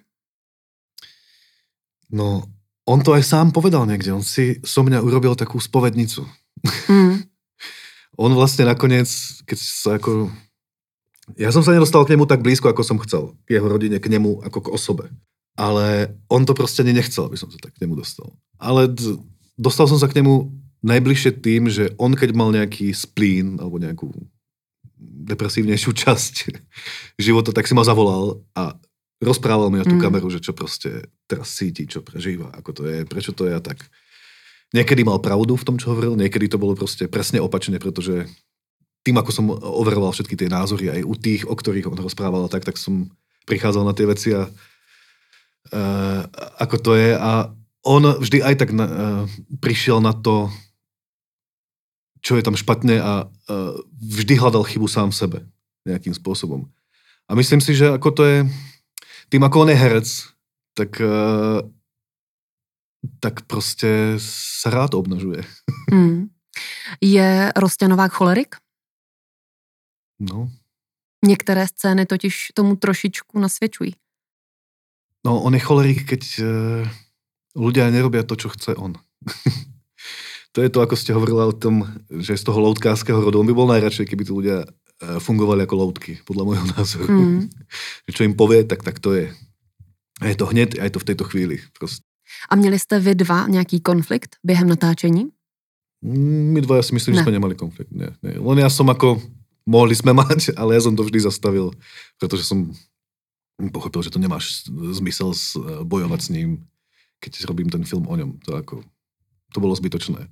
No, 2.13 2.43
on 2.85 3.01
to 3.01 3.17
aj 3.17 3.25
sám 3.25 3.49
povedal 3.51 3.89
niekde, 3.89 4.13
on 4.13 4.25
si 4.25 4.61
so 4.61 4.85
mňa 4.85 5.01
urobil 5.01 5.33
takú 5.37 5.57
spovednicu. 5.57 6.29
Mm. 6.89 7.25
on 8.25 8.31
vlastne 8.37 8.69
nakoniec, 8.69 9.09
keď 9.49 9.59
sa 9.59 9.97
ako... 9.97 10.29
Ja 11.41 11.49
som 11.49 11.65
sa 11.65 11.73
nedostal 11.73 12.05
k 12.05 12.13
nemu 12.13 12.29
tak 12.29 12.45
blízko, 12.45 12.69
ako 12.69 12.85
som 12.85 13.01
chcel. 13.01 13.33
K 13.49 13.57
jeho 13.57 13.65
rodine, 13.65 13.97
k 13.97 14.13
nemu, 14.13 14.45
ako 14.45 14.69
k 14.69 14.73
osobe. 14.77 15.05
Ale 15.57 16.13
on 16.29 16.45
to 16.45 16.53
proste 16.53 16.85
nechcel, 16.85 17.25
aby 17.25 17.41
som 17.41 17.49
sa 17.49 17.57
tak 17.57 17.73
k 17.73 17.81
nemu 17.81 17.97
dostal. 17.97 18.37
Ale 18.61 18.93
d- 18.93 19.17
dostal 19.57 19.89
som 19.89 19.97
sa 19.97 20.05
k 20.05 20.21
nemu 20.21 20.53
najbližšie 20.85 21.41
tým, 21.41 21.73
že 21.73 21.97
on 21.97 22.13
keď 22.13 22.37
mal 22.37 22.53
nejaký 22.53 22.93
splín 22.93 23.57
alebo 23.57 23.81
nejakú 23.81 24.13
depresívnejšiu 25.25 25.91
časť 26.05 26.35
života, 27.17 27.57
tak 27.57 27.65
si 27.65 27.73
ma 27.73 27.87
zavolal 27.87 28.45
a 28.53 28.77
rozprával 29.25 29.73
mi 29.73 29.81
o 29.81 29.89
tú 29.89 29.97
mm. 29.97 30.03
kameru, 30.05 30.29
že 30.29 30.45
čo 30.45 30.53
proste 30.53 31.09
teraz 31.25 31.51
cíti, 31.57 31.89
čo 31.89 32.05
prežíva, 32.05 32.53
ako 32.53 32.71
to 32.71 32.83
je, 32.85 33.09
prečo 33.09 33.33
to 33.33 33.49
je 33.49 33.57
a 33.57 33.63
tak. 33.65 33.81
Niekedy 34.77 35.07
mal 35.07 35.23
pravdu 35.23 35.57
v 35.57 35.67
tom, 35.67 35.77
čo 35.81 35.95
hovoril, 35.95 36.19
niekedy 36.19 36.51
to 36.51 36.61
bolo 36.61 36.77
proste 36.77 37.09
presne 37.09 37.39
opačne, 37.41 37.79
pretože 37.79 38.27
tým, 39.05 39.17
ako 39.21 39.31
som 39.31 39.53
overoval 39.53 40.17
všetky 40.17 40.35
tie 40.35 40.49
názory 40.49 40.89
aj 40.89 41.01
u 41.05 41.15
tých, 41.15 41.43
o 41.45 41.55
ktorých 41.55 41.93
on 41.93 42.01
rozprával 42.01 42.49
a 42.49 42.53
tak, 42.53 42.65
tak 42.65 42.81
som 42.81 43.13
prichádzal 43.45 43.85
na 43.85 43.93
tie 43.93 44.09
veci 44.09 44.33
a 44.33 44.49
uh, 44.49 46.21
ako 46.59 46.77
to 46.81 46.93
je 46.97 47.13
a 47.13 47.53
on 47.85 48.03
vždy 48.17 48.41
aj 48.41 48.55
tak 48.65 48.71
na, 48.73 48.87
uh, 48.89 49.25
prišiel 49.61 50.01
na 50.01 50.17
to, 50.17 50.49
čo 52.25 52.41
je 52.41 52.43
tam 52.43 52.57
špatne 52.57 52.97
a 52.97 53.29
uh, 53.29 53.77
vždy 54.01 54.41
hľadal 54.41 54.65
chybu 54.65 54.89
sám 54.89 55.13
v 55.13 55.21
sebe 55.21 55.39
nejakým 55.85 56.17
spôsobom. 56.17 56.65
A 57.29 57.37
myslím 57.37 57.61
si, 57.61 57.77
že 57.77 57.93
ako 57.93 58.09
to 58.17 58.23
je, 58.25 58.39
tým 59.29 59.45
ako 59.45 59.61
on 59.61 59.71
je 59.71 59.77
herec, 59.77 60.09
tak, 60.75 61.01
uh, 61.01 61.71
tak 63.21 63.43
prostě 63.43 64.15
se 64.17 64.71
rád 64.71 64.95
obnažuje. 64.95 65.43
Hmm. 65.93 66.29
Je 67.01 67.53
Rostěnovák 67.57 68.13
cholerik? 68.13 68.55
No. 70.21 70.51
Některé 71.25 71.69
scény 71.69 72.07
totiž 72.07 72.49
tomu 72.55 72.77
trošičku 72.77 73.39
nasvědčují. 73.39 73.93
No, 75.27 75.43
on 75.43 75.55
je 75.55 75.61
cholerik, 75.61 76.05
keď 76.05 76.23
uh, 76.39 76.89
ľudia 77.57 77.89
nerobia 77.89 78.29
to, 78.29 78.37
čo 78.37 78.53
chce 78.53 78.77
on. 78.77 78.93
to 80.53 80.61
je 80.61 80.69
to, 80.69 80.85
ako 80.85 81.01
ste 81.01 81.17
hovorila 81.17 81.49
o 81.49 81.57
tom, 81.57 81.89
že 82.13 82.37
z 82.37 82.45
toho 82.45 82.61
loutkářského 82.61 83.25
rodu, 83.25 83.41
on 83.41 83.49
by 83.49 83.57
bol 83.57 83.65
najradšej, 83.73 84.05
keby 84.05 84.25
tu 84.29 84.37
ľudia 84.37 84.69
Eh, 84.69 84.84
fungovali 85.19 85.65
ako 85.65 85.75
loutky, 85.77 86.19
podľa 86.25 86.45
môjho 86.45 86.67
názoru. 86.77 87.11
Mm. 87.11 87.41
Čo 88.15 88.25
im 88.25 88.35
povie, 88.35 88.65
tak, 88.65 88.83
tak 88.83 88.99
to 88.99 89.15
je. 89.15 89.33
A 90.23 90.31
je 90.31 90.37
to 90.39 90.47
hned, 90.47 90.79
a 90.79 90.87
je 90.87 90.93
to 90.95 91.03
v 91.03 91.09
tejto 91.13 91.25
chvíli. 91.25 91.59
Proste. 91.79 92.05
A 92.51 92.57
měli 92.57 92.79
jste 92.79 93.01
vy 93.01 93.15
dva 93.15 93.47
nějaký 93.49 93.81
konflikt 93.81 94.37
během 94.45 94.69
natáčení? 94.69 95.29
Mm, 96.05 96.53
my 96.53 96.61
dva, 96.61 96.77
ja 96.77 96.85
si 96.85 96.93
myslím, 96.93 97.17
ne. 97.17 97.19
že 97.19 97.25
sme 97.25 97.33
nemali 97.33 97.57
konflikt. 97.57 97.89
Nie, 97.89 98.13
nie. 98.21 98.37
Len 98.37 98.59
ja 98.61 98.69
som 98.69 98.85
ako, 98.93 99.25
mohli 99.65 99.97
sme 99.97 100.13
mať, 100.25 100.53
ale 100.53 100.77
ja 100.77 100.85
som 100.85 100.93
to 100.93 101.01
vždy 101.01 101.25
zastavil, 101.25 101.73
pretože 102.21 102.45
som 102.45 102.69
pochopil, 103.73 104.05
že 104.05 104.13
to 104.13 104.21
nemáš 104.21 104.69
zmysel 104.69 105.33
bojovať 105.89 106.21
s 106.21 106.29
ním, 106.29 106.49
keď 107.25 107.49
robím 107.49 107.73
ten 107.73 107.89
film 107.89 108.05
o 108.05 108.15
ňom. 108.21 108.37
To, 108.45 108.61
ako, 108.61 108.85
to 109.57 109.59
bolo 109.65 109.73
zbytočné. 109.73 110.29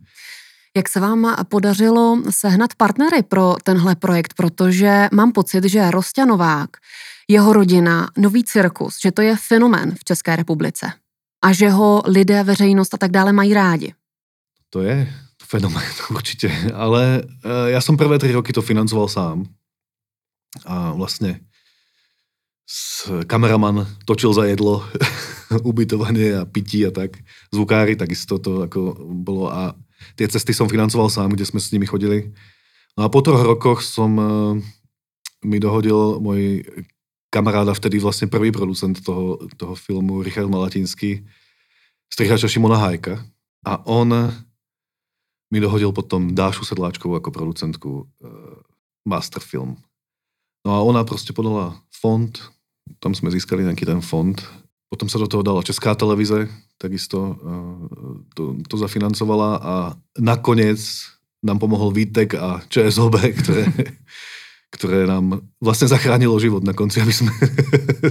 Jak 0.77 0.89
se 0.89 1.01
vám 1.01 1.37
podařilo 1.49 2.23
sehnat 2.31 2.75
partnery 2.75 3.23
pro 3.23 3.55
tenhle 3.63 3.97
projekt, 3.97 4.35
protože 4.35 5.09
mám 5.13 5.33
pocit, 5.33 5.65
že 5.65 5.91
Rosťanovák, 5.91 6.71
jeho 7.29 7.53
rodina, 7.53 8.09
nový 8.17 8.45
cirkus, 8.45 8.97
že 9.03 9.13
to 9.13 9.23
je 9.23 9.37
fenomén 9.37 9.95
v 9.95 10.05
České 10.05 10.37
republice 10.37 10.93
a 11.45 11.53
že 11.53 11.71
ho 11.71 12.03
lidé, 12.07 12.45
veřejnost 12.45 12.95
a 12.95 12.97
tak 12.97 13.11
dále 13.11 13.33
mají 13.33 13.55
rádi. 13.55 13.95
To 14.71 14.81
je 14.81 15.09
fenomén 15.45 15.93
určite, 16.11 16.49
ale 16.75 17.21
eh, 17.45 17.77
ja 17.77 17.81
som 17.85 18.01
prvé 18.01 18.17
tri 18.17 18.33
roky 18.33 18.57
to 18.57 18.65
financoval 18.65 19.09
sám 19.09 19.45
a 20.65 20.93
vlastne 20.93 21.41
kameraman 23.29 23.85
točil 24.09 24.33
za 24.33 24.49
jedlo, 24.49 24.85
ubytovanie 25.71 26.41
a 26.41 26.49
pití 26.49 26.87
a 26.89 26.91
tak. 26.93 27.21
Zvukári 27.53 27.97
takisto 27.97 28.41
to 28.41 28.65
ako 28.65 28.97
bolo 29.25 29.53
a 29.53 29.77
Tie 30.19 30.27
cesty 30.29 30.53
som 30.53 30.71
financoval 30.71 31.09
sám, 31.09 31.33
kde 31.33 31.47
sme 31.49 31.61
s 31.61 31.73
nimi 31.75 31.89
chodili. 31.89 32.33
No 32.99 33.07
a 33.07 33.09
po 33.09 33.25
troch 33.25 33.41
rokoch 33.41 33.81
som 33.81 34.11
uh, 34.17 34.53
mi 35.43 35.59
dohodil 35.59 36.21
môj 36.23 36.67
kamaráda, 37.33 37.73
vtedy 37.73 37.97
vlastne 37.97 38.29
prvý 38.29 38.53
producent 38.53 39.01
toho, 39.01 39.41
toho 39.57 39.73
filmu, 39.73 40.21
Richard 40.21 40.53
Malatinský, 40.53 41.25
strihača 42.13 42.47
Šimona 42.47 42.77
Hajka. 42.77 43.25
A 43.65 43.81
on 43.89 44.13
mi 45.49 45.59
dohodil 45.61 45.93
potom 45.97 46.37
Dášu 46.37 46.69
Sedláčkovú 46.69 47.17
ako 47.17 47.31
producentku 47.33 47.91
uh, 48.05 48.61
Masterfilm. 49.09 49.81
No 50.63 50.71
a 50.77 50.79
ona 50.85 51.03
proste 51.03 51.35
podala 51.35 51.75
fond, 51.91 52.31
tam 53.03 53.17
sme 53.17 53.33
získali 53.33 53.67
nejaký 53.67 53.89
ten 53.89 53.99
fond. 53.99 54.39
Potom 54.93 55.09
sa 55.09 55.17
do 55.17 55.25
toho 55.25 55.41
dala 55.41 55.65
Česká 55.65 55.97
televize, 55.97 56.53
takisto 56.77 57.33
eh, 57.33 58.25
to, 58.37 58.61
to 58.69 58.77
zafinancovala 58.77 59.51
a 59.57 59.75
nakoniec 60.21 61.09
nám 61.41 61.59
pomohol 61.59 61.97
Vítek 61.97 62.37
a 62.37 62.61
ČSOB, 62.69 63.17
ktoré, 63.41 63.73
ktoré 64.73 65.05
nám 65.05 65.45
vlastne 65.61 65.87
zachránilo 65.87 66.35
život 66.41 66.65
na 66.65 66.73
konci, 66.73 66.99
aby 67.05 67.13
sme 67.13 67.31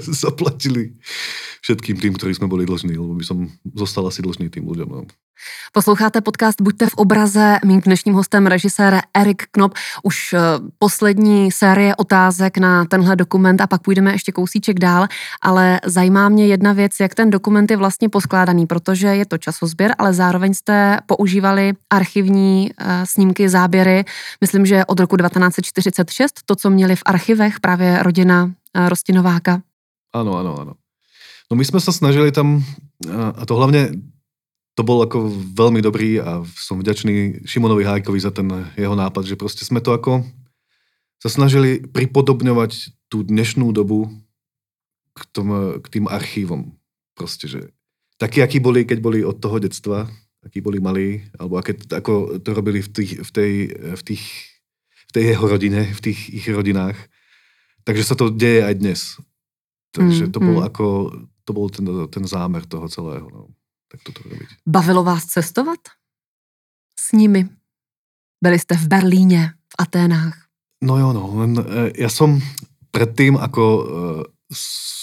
zaplatili 0.05 0.95
všetkým 1.65 1.97
tým, 1.97 2.13
ktorí 2.13 2.37
sme 2.37 2.49
boli 2.49 2.65
dlžní, 2.69 2.93
lebo 2.93 3.17
by 3.17 3.25
som 3.25 3.49
zostal 3.73 4.05
asi 4.05 4.21
dlžný 4.21 4.53
tým 4.53 4.65
ľuďom. 4.69 4.89
No. 4.89 5.09
Posloucháte 5.73 6.21
podcast 6.21 6.61
Buďte 6.61 6.85
v 6.85 6.95
obraze. 6.95 7.57
Mým 7.65 7.81
dnešním 7.81 8.13
hostem 8.13 8.47
režisér 8.47 9.01
Erik 9.17 9.43
Knop. 9.51 9.73
Už 10.03 10.33
eh, 10.33 10.39
poslední 10.79 11.51
série 11.51 11.95
otázek 11.95 12.57
na 12.57 12.85
tenhle 12.85 13.15
dokument 13.15 13.61
a 13.61 13.67
pak 13.67 13.81
půjdeme 13.81 14.11
ještě 14.11 14.31
kousíček 14.31 14.79
dál, 14.79 15.07
ale 15.41 15.79
zajímá 15.85 16.29
mě 16.29 16.47
jedna 16.47 16.73
věc, 16.73 16.91
jak 16.99 17.15
ten 17.15 17.29
dokument 17.29 17.71
je 17.71 17.77
vlastně 17.77 18.09
poskládaný, 18.09 18.65
protože 18.65 19.07
je 19.07 19.25
to 19.25 19.37
časozběr, 19.37 19.95
ale 19.97 20.13
zároveň 20.13 20.53
jste 20.53 20.99
používali 21.05 21.73
archivní 21.89 22.71
uh, 22.71 22.87
snímky, 23.03 23.49
záběry, 23.49 24.05
myslím, 24.41 24.65
že 24.65 24.85
od 24.85 24.99
roku 24.99 25.17
1946, 25.17 26.41
to, 26.51 26.55
co 26.55 26.69
měli 26.69 26.95
v 26.95 27.03
archivech 27.05 27.59
právě 27.59 28.03
rodina 28.03 28.43
uh, 28.43 28.89
Rostinováka. 28.91 29.63
Áno, 30.11 30.35
áno, 30.35 30.51
áno. 30.59 30.73
No 31.47 31.55
my 31.55 31.63
sme 31.63 31.79
sa 31.79 31.95
snažili 31.95 32.35
tam, 32.35 32.59
a 33.07 33.47
to 33.47 33.55
hlavne 33.55 33.95
to 34.75 34.83
bol 34.83 34.99
ako 34.99 35.31
veľmi 35.55 35.79
dobrý 35.79 36.19
a 36.19 36.43
som 36.59 36.83
vďačný 36.83 37.47
Šimonovi 37.47 37.87
Hajkovi 37.87 38.19
za 38.19 38.35
ten 38.35 38.51
jeho 38.75 38.91
nápad, 38.91 39.23
že 39.23 39.39
proste 39.39 39.63
sme 39.63 39.79
to 39.79 39.95
ako 39.95 40.27
sa 41.23 41.31
snažili 41.31 41.79
pripodobňovať 41.87 42.91
tú 43.07 43.23
dnešnú 43.23 43.71
dobu 43.71 44.11
k, 45.15 45.21
tom, 45.31 45.79
k 45.79 45.87
tým 45.87 46.11
archívom. 46.11 46.75
Proste, 47.15 47.47
že 47.47 47.59
takí, 48.19 48.43
akí 48.43 48.59
boli, 48.59 48.83
keď 48.83 48.99
boli 48.99 49.23
od 49.23 49.39
toho 49.39 49.63
detstva, 49.63 50.11
akí 50.43 50.59
boli 50.59 50.83
malí, 50.83 51.23
alebo 51.39 51.55
aké, 51.55 51.79
ako 51.87 52.43
to 52.43 52.51
robili 52.51 52.83
v, 52.83 52.89
tých, 52.91 53.11
v, 53.23 53.31
tej, 53.31 53.51
v, 53.95 54.01
tých, 54.03 54.50
v 55.11 55.19
tej 55.19 55.23
jeho 55.35 55.43
rodine, 55.43 55.83
v 55.91 55.99
tých 55.99 56.19
ich 56.31 56.47
rodinách. 56.47 56.95
Takže 57.83 58.03
sa 58.07 58.15
to 58.15 58.31
deje 58.31 58.63
aj 58.63 58.75
dnes. 58.79 58.99
Takže 59.91 60.31
to 60.31 60.39
bol 60.39 60.63
mm. 60.63 60.67
ako, 60.71 60.85
to 61.43 61.51
bol 61.51 61.67
ten, 61.67 61.83
ten 62.07 62.23
zámer 62.23 62.63
toho 62.63 62.87
celého. 62.87 63.27
No 63.27 63.51
tak 63.91 63.99
toto 64.07 64.23
robiť. 64.23 64.63
Bavilo 64.63 65.03
vás 65.03 65.27
cestovat 65.27 65.91
s 66.95 67.11
nimi? 67.11 67.51
Byli 68.43 68.59
jste 68.59 68.77
v 68.77 68.87
Berlíně, 68.87 69.53
v 69.67 69.75
Aténách. 69.79 70.47
No 70.83 70.97
jo, 70.97 71.13
no. 71.13 71.27
E, 71.61 71.93
ja 72.01 72.09
som 72.09 72.41
predtým, 72.89 73.37
ako 73.37 73.63
e, 73.63 73.83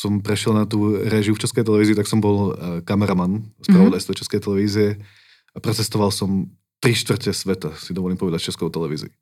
som 0.03 0.18
prešiel 0.18 0.57
na 0.57 0.66
tú 0.66 0.99
režiu 1.07 1.38
v 1.38 1.42
Českej 1.47 1.62
televízii, 1.62 1.94
tak 1.94 2.11
som 2.11 2.18
bol 2.18 2.51
e, 2.51 2.83
kameraman 2.83 3.47
spravodajstva 3.62 4.11
mm-hmm. 4.11 4.21
Českej 4.27 4.40
televízie 4.42 4.88
a 5.55 5.59
precestoval 5.62 6.11
som 6.11 6.51
tri 6.83 6.99
štvrte 6.99 7.31
sveta, 7.31 7.71
si 7.79 7.94
dovolím 7.94 8.18
povedať, 8.18 8.51
Českou 8.51 8.75
televízii. 8.75 9.14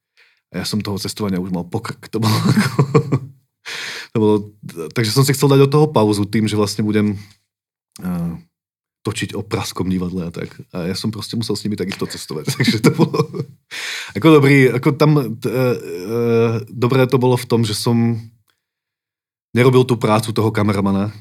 A 0.55 0.63
ja 0.63 0.65
som 0.67 0.79
toho 0.79 1.01
cestovania 1.01 1.43
už 1.43 1.51
mal 1.51 1.67
pokrk. 1.67 2.11
To 2.13 2.23
bolo 2.23 2.39
to 4.13 4.17
bolo, 4.17 4.37
takže 4.95 5.13
som 5.13 5.27
si 5.27 5.35
chcel 5.35 5.51
dať 5.51 5.61
od 5.67 5.71
toho 5.73 5.87
pauzu 5.91 6.25
tým, 6.25 6.47
že 6.47 6.57
vlastne 6.57 6.87
budem 6.87 7.19
točiť 9.07 9.39
o 9.39 9.47
praskom 9.47 9.87
divadle 9.87 10.27
a 10.27 10.31
tak. 10.35 10.51
A 10.75 10.91
ja 10.91 10.97
som 10.99 11.15
proste 11.15 11.39
musel 11.39 11.55
s 11.55 11.63
nimi 11.63 11.79
takisto 11.79 12.11
cestovať. 12.11 12.51
Takže 12.59 12.83
to 12.83 12.91
bolo 12.91 13.23
ako 14.19 14.27
dobrý, 14.43 14.75
ako 14.75 14.89
tam 14.99 15.11
e, 15.15 15.25
e, 15.47 15.63
dobré 16.67 17.07
to 17.07 17.23
bolo 17.23 17.39
v 17.39 17.47
tom, 17.47 17.63
že 17.63 17.79
som 17.79 18.19
nerobil 19.55 19.87
tú 19.87 19.95
prácu 19.95 20.35
toho 20.35 20.51
kameramana 20.51 21.15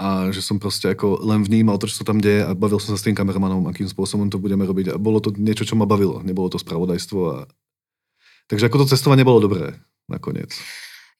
a 0.00 0.32
že 0.32 0.40
som 0.40 0.56
proste 0.56 0.96
ako 0.96 1.20
len 1.20 1.44
vnímal 1.44 1.76
to, 1.76 1.84
čo 1.84 2.00
sa 2.00 2.08
tam 2.08 2.24
deje 2.24 2.40
a 2.40 2.56
bavil 2.56 2.80
som 2.80 2.96
sa 2.96 2.98
s 2.98 3.04
tým 3.04 3.12
kameramanom, 3.12 3.68
akým 3.68 3.84
spôsobom 3.84 4.32
to 4.32 4.40
budeme 4.40 4.64
robiť. 4.64 4.96
A 4.96 4.96
bolo 4.96 5.20
to 5.20 5.28
niečo, 5.36 5.68
čo 5.68 5.76
ma 5.76 5.84
bavilo. 5.84 6.24
Nebolo 6.24 6.48
to 6.48 6.56
spravodajstvo. 6.56 7.18
A... 7.28 7.44
Takže 8.50 8.66
ako 8.66 8.82
to 8.82 8.90
cestovanie 8.98 9.22
bolo 9.22 9.38
dobré 9.38 9.78
nakoniec. 10.10 10.50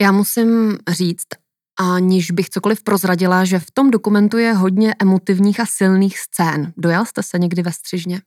Já 0.02 0.12
musím 0.12 0.78
říct, 0.88 1.38
aniž 1.78 2.30
bych 2.30 2.50
cokoliv 2.50 2.82
prozradila, 2.82 3.44
že 3.44 3.58
v 3.58 3.70
tom 3.70 3.90
dokumentu 3.90 4.38
je 4.38 4.52
hodně 4.52 4.94
emotivních 4.98 5.60
a 5.60 5.66
silných 5.66 6.18
scén. 6.18 6.72
Dojal 6.76 7.06
jste 7.06 7.22
se 7.22 7.38
někdy 7.38 7.62
ve 7.62 7.72
střižně? 7.72 8.22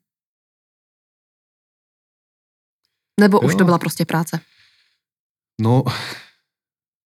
Nebo 3.19 3.39
jo. 3.43 3.47
už 3.47 3.55
to 3.55 3.63
byla 3.63 3.77
prostě 3.77 4.05
práce? 4.05 4.39
No, 5.61 5.83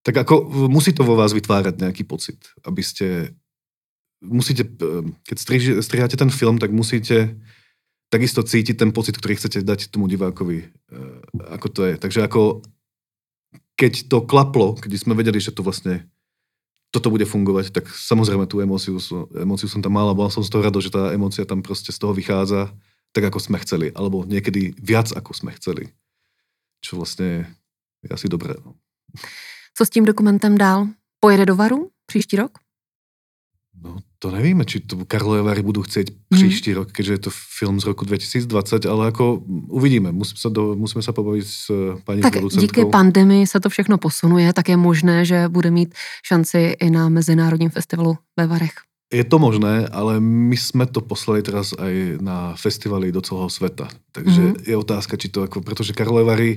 tak 0.07 0.17
ako 0.17 0.47
musí 0.71 0.95
to 0.95 1.03
vo 1.03 1.19
vás 1.19 1.36
vytvárať 1.36 1.83
nejaký 1.83 2.07
pocit, 2.07 2.39
aby 2.63 2.79
ste, 2.79 3.36
musíte, 4.23 4.63
keď 5.27 5.38
striháte 5.83 6.15
ten 6.15 6.31
film, 6.31 6.55
tak 6.55 6.71
musíte 6.71 7.36
takisto 8.07 8.43
cítiť 8.43 8.79
ten 8.79 8.91
pocit, 8.95 9.19
ktorý 9.19 9.35
chcete 9.35 9.63
dať 9.63 9.91
tomu 9.91 10.07
divákovi, 10.07 10.57
eh, 10.63 11.19
ako 11.51 11.67
to 11.71 11.81
je. 11.87 11.93
Takže 11.99 12.19
ako 12.23 12.63
keď 13.77 14.09
to 14.09 14.25
klaplo, 14.25 14.73
keď 14.73 14.97
sme 14.97 15.13
vedeli, 15.13 15.37
že 15.37 15.53
to 15.53 15.61
vlastne 15.61 16.09
toto 16.89 17.11
bude 17.11 17.27
fungovať, 17.27 17.69
tak 17.69 17.91
samozrejme 17.91 18.47
tú 18.47 18.63
emóciu, 18.63 18.97
emóciu 19.35 19.67
som 19.69 19.83
tam 19.83 19.93
mal 19.93 20.07
a 20.09 20.17
bol 20.17 20.31
som 20.31 20.41
z 20.41 20.49
toho 20.49 20.65
rado, 20.65 20.79
že 20.79 20.89
tá 20.89 21.13
emócia 21.13 21.45
tam 21.45 21.61
proste 21.61 21.91
z 21.91 21.99
toho 21.99 22.15
vychádza 22.15 22.71
tak, 23.11 23.27
ako 23.27 23.39
sme 23.43 23.61
chceli, 23.61 23.91
alebo 23.93 24.23
niekedy 24.23 24.73
viac, 24.79 25.11
ako 25.13 25.35
sme 25.35 25.51
chceli. 25.59 25.91
Čo 26.81 27.01
vlastne 27.01 27.49
je 28.01 28.09
asi 28.09 28.27
dobré. 28.31 28.55
No. 28.63 28.77
Co 29.77 29.85
s 29.85 29.89
tím 29.89 30.05
dokumentem 30.05 30.57
dál? 30.57 30.87
Pojede 31.19 31.45
do 31.45 31.55
Varu 31.55 31.89
příští 32.05 32.37
rok? 32.37 32.51
No 33.77 34.01
to 34.17 34.33
nevíme, 34.33 34.65
či 34.65 34.81
to 34.81 35.05
Karlové 35.05 35.45
Vary 35.45 35.61
budú 35.61 35.85
chcieť 35.85 36.33
příští 36.33 36.73
hmm. 36.73 36.77
rok, 36.81 36.87
keďže 36.89 37.13
je 37.13 37.21
to 37.29 37.31
film 37.33 37.77
z 37.77 37.85
roku 37.85 38.09
2020, 38.09 38.89
ale 38.89 39.13
ako 39.13 39.45
uvidíme, 39.69 40.09
musíme 40.09 40.41
sa, 40.41 40.49
do, 40.49 40.73
musíme 40.73 41.05
sa 41.05 41.13
pobaviť 41.13 41.45
s 41.45 41.69
eh, 41.69 42.01
paní 42.01 42.25
Tak 42.25 42.41
producentkou. 42.41 42.65
díky 42.65 42.81
pandemii 42.89 43.47
se 43.47 43.59
to 43.59 43.69
všechno 43.69 43.97
posunuje, 43.97 44.53
tak 44.53 44.69
je 44.69 44.77
možné, 44.77 45.25
že 45.25 45.47
bude 45.47 45.71
mít 45.71 45.93
šanci 46.25 46.75
i 46.81 46.89
na 46.89 47.09
Mezinárodním 47.09 47.69
festivalu 47.69 48.17
ve 48.37 48.47
Varech. 48.47 48.73
Je 49.13 49.23
to 49.23 49.39
možné, 49.39 49.87
ale 49.87 50.19
my 50.19 50.57
sme 50.59 50.83
to 50.83 50.99
poslali 50.99 51.39
teraz 51.39 51.71
aj 51.71 52.19
na 52.19 52.59
festivaly 52.59 53.07
do 53.07 53.23
celého 53.23 53.47
sveta. 53.47 53.87
Takže 54.11 54.41
mm. 54.41 54.55
je 54.67 54.75
otázka, 54.75 55.15
či 55.15 55.31
to 55.31 55.47
ako, 55.47 55.63
pretože 55.63 55.95
Karlové 55.95 56.27
Vary 56.27 56.51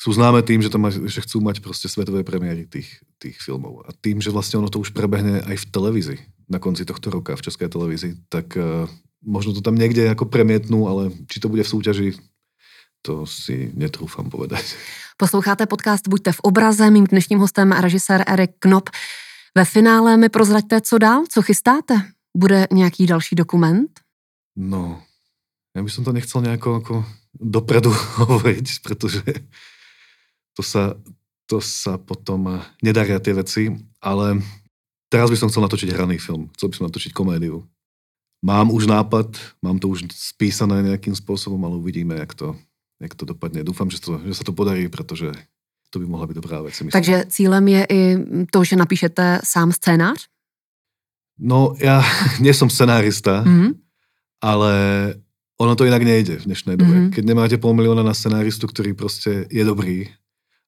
sú 0.00 0.10
známe 0.12 0.42
tým, 0.42 0.62
že, 0.62 0.70
to 0.72 0.78
má, 0.78 0.90
že 0.90 1.20
chcú 1.22 1.40
mať 1.40 1.62
proste 1.62 1.86
svetové 1.86 2.26
premiéry 2.26 2.66
tých, 2.66 3.02
tých 3.22 3.38
filmov. 3.38 3.86
A 3.86 3.94
tým, 3.94 4.18
že 4.18 4.34
vlastne 4.34 4.58
ono 4.58 4.70
to 4.72 4.82
už 4.82 4.90
prebehne 4.92 5.42
aj 5.46 5.56
v 5.62 5.68
televízii 5.70 6.20
na 6.50 6.58
konci 6.58 6.84
tohto 6.84 7.08
roka 7.08 7.32
v 7.38 7.44
Českej 7.44 7.72
televízii, 7.72 8.28
tak 8.28 8.52
uh, 8.58 8.84
možno 9.24 9.56
to 9.56 9.64
tam 9.64 9.78
niekde 9.78 10.10
ako 10.10 10.28
premietnú, 10.28 10.84
ale 10.90 11.14
či 11.30 11.40
to 11.40 11.48
bude 11.48 11.64
v 11.64 11.72
súťaži, 11.72 12.08
to 13.02 13.24
si 13.26 13.70
netrúfam 13.74 14.28
povedať. 14.28 14.62
Posloucháte 15.16 15.66
podcast 15.66 16.06
Buďte 16.06 16.38
v 16.38 16.44
obraze, 16.44 16.84
mým 16.90 17.06
dnešním 17.06 17.38
hostem 17.38 17.72
režisér 17.72 18.26
Erik 18.26 18.58
Knop. 18.58 18.90
Ve 19.54 19.64
finále 19.64 20.16
mi 20.16 20.28
prozraďte, 20.28 20.80
co 20.80 20.98
dál, 20.98 21.24
co 21.28 21.42
chystáte? 21.42 21.94
Bude 22.36 22.66
nějaký 22.72 23.06
další 23.06 23.34
dokument? 23.36 23.90
No, 24.56 25.00
ja 25.72 25.80
by 25.80 25.88
som 25.88 26.04
to 26.04 26.12
nechcel 26.12 26.44
nejako 26.44 26.68
ako 26.84 26.94
dopredu 27.32 27.92
hovoriť, 28.20 28.66
pretože 28.84 29.24
to 30.52 30.62
sa, 30.62 30.96
to 31.48 31.60
sa 31.60 31.96
potom 31.96 32.60
nedaria 32.84 33.20
tie 33.20 33.34
veci, 33.36 33.72
ale 34.00 34.40
teraz 35.08 35.28
by 35.28 35.36
som 35.36 35.48
chcel 35.48 35.64
natočiť 35.64 35.92
hraný 35.92 36.16
film, 36.16 36.48
chcel 36.56 36.72
by 36.72 36.74
som 36.76 36.86
natočiť 36.88 37.12
komédiu. 37.12 37.64
Mám 38.42 38.74
už 38.74 38.90
nápad, 38.90 39.38
mám 39.62 39.78
to 39.78 39.86
už 39.92 40.10
spísané 40.10 40.82
nejakým 40.82 41.14
spôsobom, 41.14 41.62
ale 41.62 41.78
uvidíme, 41.78 42.18
jak 42.18 42.34
to, 42.34 42.58
jak 42.98 43.14
to 43.14 43.22
dopadne. 43.22 43.62
Dúfam, 43.62 43.86
že, 43.86 44.02
to, 44.02 44.18
že 44.26 44.34
sa 44.34 44.42
to 44.42 44.50
podarí, 44.50 44.90
pretože 44.90 45.30
to 45.92 46.00
by 46.00 46.08
mohla 46.08 46.26
byť 46.26 46.36
dobrá 46.40 46.58
vec. 46.64 46.74
Myslím. 46.74 46.90
Takže 46.90 47.16
cílem 47.28 47.64
je 47.68 47.82
i 47.86 48.00
to, 48.50 48.64
že 48.64 48.74
napíšete 48.80 49.44
sám 49.44 49.72
scénář? 49.72 50.26
No, 51.38 51.76
ja 51.78 52.00
nie 52.44 52.56
som 52.56 52.72
scenárista, 52.72 53.44
mm-hmm. 53.44 53.70
ale 54.40 54.72
ono 55.60 55.76
to 55.78 55.86
inak 55.86 56.02
nejde 56.02 56.42
v 56.42 56.46
dnešnej 56.48 56.74
dobe. 56.74 56.90
Mm-hmm. 56.90 57.12
Keď 57.14 57.24
nemáte 57.28 57.56
pol 57.60 57.76
milióna 57.76 58.02
na 58.02 58.16
scenáristu, 58.16 58.66
ktorý 58.66 58.96
proste 58.98 59.46
je 59.46 59.62
dobrý, 59.62 60.10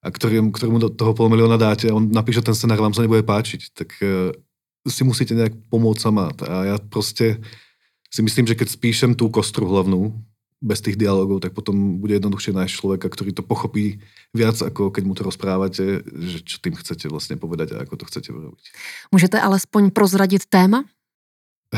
a 0.05 0.09
ktorým, 0.13 0.53
ktorému 0.53 0.77
do 0.77 0.93
toho 0.93 1.17
pol 1.17 1.33
milióna 1.33 1.57
dáte 1.57 1.89
a 1.89 1.97
on 1.97 2.13
napíše 2.13 2.45
ten 2.45 2.53
scenár, 2.53 2.77
vám 2.77 2.93
sa 2.93 3.01
nebude 3.01 3.25
páčiť, 3.25 3.73
tak 3.73 3.89
uh, 4.05 4.37
si 4.85 5.01
musíte 5.01 5.33
nejak 5.33 5.57
pomôcť 5.73 6.05
sama. 6.05 6.29
A 6.45 6.69
ja 6.69 6.77
proste 6.77 7.41
si 8.13 8.21
myslím, 8.21 8.45
že 8.45 8.55
keď 8.55 8.69
spíšem 8.69 9.17
tú 9.17 9.33
kostru 9.33 9.65
hlavnú, 9.65 10.13
bez 10.65 10.81
tých 10.81 10.97
dialogov, 10.97 11.45
tak 11.45 11.53
potom 11.53 12.01
bude 12.01 12.17
jednoduchšie 12.17 12.57
nájsť 12.57 12.73
človeka, 12.73 13.13
ktorý 13.13 13.37
to 13.37 13.45
pochopí 13.45 14.01
viac, 14.33 14.57
ako 14.57 14.89
keď 14.89 15.03
mu 15.05 15.13
to 15.13 15.29
rozprávate, 15.29 16.01
že 16.09 16.41
čo 16.41 16.57
tým 16.65 16.73
chcete 16.73 17.13
vlastne 17.13 17.37
povedať 17.37 17.77
a 17.77 17.85
ako 17.85 18.01
to 18.01 18.09
chcete 18.09 18.33
urobiť. 18.33 18.65
Můžete 19.13 19.37
alespoň 19.37 19.93
prozradiť 19.93 20.49
téma? 20.49 20.89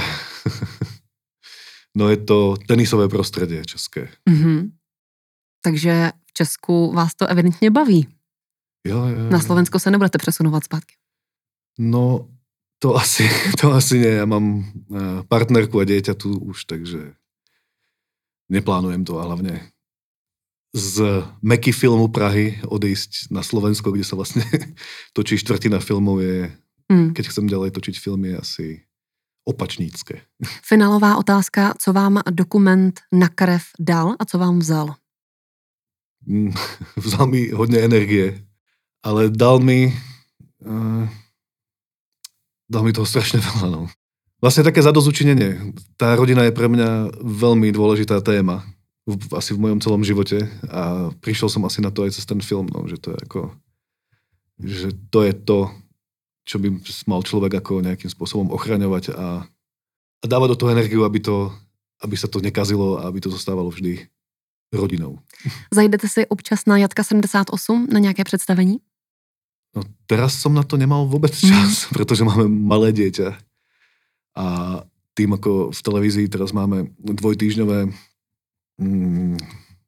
no 1.99 2.09
je 2.09 2.17
to 2.17 2.55
tenisové 2.71 3.11
prostredie 3.11 3.67
české. 3.67 4.07
Mm-hmm. 4.31 4.71
Takže 5.67 6.13
v 6.27 6.33
Česku 6.33 6.93
vás 6.93 7.15
to 7.15 7.27
evidentně 7.27 7.71
baví. 7.71 8.07
Jo, 8.87 9.07
jo, 9.07 9.19
jo. 9.19 9.31
Na 9.31 9.41
Slovensko 9.41 9.79
se 9.79 9.91
nebudete 9.91 10.19
přesunovat 10.19 10.65
zpátky. 10.65 10.95
No, 11.79 12.29
to 12.79 12.97
asi, 12.97 13.31
to 13.61 13.73
asi 13.73 13.99
nie. 13.99 14.13
Ja 14.21 14.27
mám 14.27 14.63
eh, 14.63 15.23
partnerku 15.29 15.81
a 15.81 15.89
dieťa 15.89 16.15
tu 16.15 16.37
už, 16.37 16.65
takže 16.65 17.17
neplánujem 18.53 19.05
to 19.05 19.19
a 19.19 19.27
hlavne 19.27 19.73
z 20.77 21.25
Meky 21.41 21.73
filmu 21.73 22.13
Prahy 22.13 22.61
odísť 22.69 23.33
na 23.33 23.41
Slovensko, 23.41 23.91
kde 23.97 24.05
sa 24.05 24.15
vlastne 24.17 24.45
točí 25.17 25.41
štvrtina 25.41 25.81
filmov 25.81 26.21
je, 26.21 26.53
mm. 26.93 27.17
keď 27.17 27.25
chcem 27.33 27.49
ďalej 27.49 27.73
točiť 27.73 27.97
filmy, 27.97 28.37
asi 28.37 28.85
opačnícké. 29.49 30.21
Finálová 30.69 31.17
otázka, 31.17 31.75
co 31.81 31.93
vám 31.93 32.21
dokument 32.31 32.93
na 33.13 33.29
krev 33.29 33.65
dal 33.81 34.15
a 34.19 34.23
co 34.25 34.37
vám 34.39 34.59
vzal? 34.59 34.95
Mm, 36.27 36.53
vzal 36.97 37.27
mi 37.27 37.51
hodně 37.51 37.79
energie, 37.79 38.46
ale 39.03 39.33
dal 39.33 39.61
mi 39.61 39.93
uh, 40.65 41.05
dal 42.71 42.83
mi 42.83 42.93
toho 42.93 43.07
strašne 43.07 43.43
veľa. 43.47 43.69
No. 43.71 43.83
Vlastne 44.43 44.67
také 44.67 44.85
zadozučinenie. 44.85 45.73
Tá 45.97 46.13
rodina 46.13 46.45
je 46.45 46.53
pre 46.53 46.69
mňa 46.69 47.19
veľmi 47.25 47.73
dôležitá 47.73 48.21
téma. 48.21 48.63
V, 49.07 49.15
asi 49.39 49.55
v 49.55 49.63
mojom 49.63 49.79
celom 49.79 50.03
živote. 50.03 50.51
A 50.67 51.15
prišiel 51.23 51.47
som 51.47 51.63
asi 51.65 51.79
na 51.79 51.95
to 51.95 52.05
aj 52.05 52.19
cez 52.19 52.27
ten 52.27 52.43
film, 52.43 52.67
no, 52.69 52.85
že 52.91 52.99
to 52.99 53.15
je 53.15 53.19
ako 53.23 53.41
že 54.57 54.89
to 55.13 55.21
je 55.21 55.37
to, 55.37 55.69
čo 56.49 56.57
by 56.57 56.73
mal 57.05 57.21
človek 57.21 57.61
ako 57.61 57.85
nejakým 57.85 58.09
spôsobom 58.09 58.49
ochraňovať 58.57 59.13
a, 59.13 59.45
a 60.23 60.25
dávať 60.25 60.57
do 60.57 60.59
toho 60.65 60.73
energiu, 60.73 61.05
aby, 61.05 61.21
to, 61.21 61.53
aby 62.01 62.17
sa 62.17 62.25
to 62.25 62.41
nekazilo 62.41 62.97
a 62.97 63.05
aby 63.05 63.21
to 63.21 63.29
zostávalo 63.29 63.69
vždy 63.69 64.09
rodinou. 64.73 65.19
Zajdete 65.75 66.09
si 66.09 66.27
občas 66.27 66.67
na 66.67 66.77
Jatka 66.77 67.05
78 67.05 67.87
na 67.93 67.99
nějaké 67.99 68.25
představení? 68.25 68.79
No 69.77 69.83
teraz 70.09 70.41
som 70.41 70.57
na 70.57 70.65
to 70.65 70.81
nemal 70.81 71.05
vôbec 71.05 71.37
čas, 71.37 71.85
mm. 71.85 71.93
pretože 72.01 72.25
máme 72.25 72.49
malé 72.49 72.97
dieťa. 72.97 73.37
A 74.37 74.47
tým 75.13 75.37
ako 75.37 75.69
v 75.73 75.81
televízii 75.81 76.27
teraz 76.33 76.57
máme 76.57 76.89
dvojtýžňové 76.97 77.93
mm, 78.81 79.37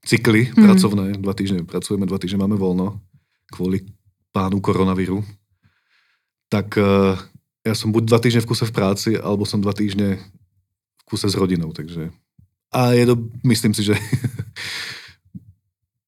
cykly 0.05 0.53
mm. 0.53 0.61
pracovné, 0.61 1.05
dva 1.17 1.33
týždne 1.33 1.65
pracujeme, 1.65 2.05
dva 2.05 2.21
týždne 2.21 2.45
máme 2.45 2.61
voľno 2.61 3.01
kvôli 3.49 3.81
pánu 4.29 4.61
koronavíru, 4.61 5.25
tak 6.53 6.77
uh, 6.77 7.17
ja 7.65 7.73
som 7.73 7.89
buď 7.89 8.05
dva 8.05 8.21
týždne 8.21 8.45
v 8.45 8.49
kuse 8.53 8.69
v 8.69 8.77
práci, 8.77 9.11
alebo 9.17 9.49
som 9.49 9.61
dva 9.61 9.73
týždne 9.73 10.21
v 11.01 11.03
kuse 11.09 11.33
s 11.33 11.37
rodinou, 11.37 11.73
takže 11.73 12.13
a 12.69 12.93
je 12.93 13.07
do, 13.07 13.17
myslím 13.45 13.73
si, 13.75 13.83
že 13.85 13.97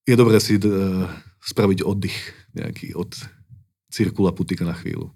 je 0.07 0.15
dobré 0.15 0.39
si 0.39 0.57
uh, 0.57 1.07
spraviť 1.41 1.83
oddych 1.85 2.17
nejaký 2.55 2.93
od 2.97 3.13
Cirkula 3.91 4.31
Putika 4.31 4.65
na 4.65 4.73
chvíľu. 4.73 5.11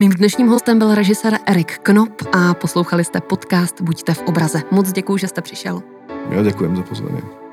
Mým 0.00 0.16
dnešním 0.16 0.48
hostem 0.48 0.78
byl 0.78 0.94
režisér 0.94 1.38
Erik 1.46 1.78
Knop 1.84 2.22
a 2.32 2.54
poslouchali 2.54 3.04
jste 3.04 3.20
podcast 3.20 3.80
Buďte 3.80 4.14
v 4.14 4.22
obraze. 4.22 4.62
Moc 4.70 4.92
děkuji, 4.92 5.16
že 5.16 5.28
jste 5.28 5.42
přišel. 5.42 5.82
Já 6.30 6.42
děkuji 6.42 6.76
za 6.76 6.82
pozvání. 6.82 7.49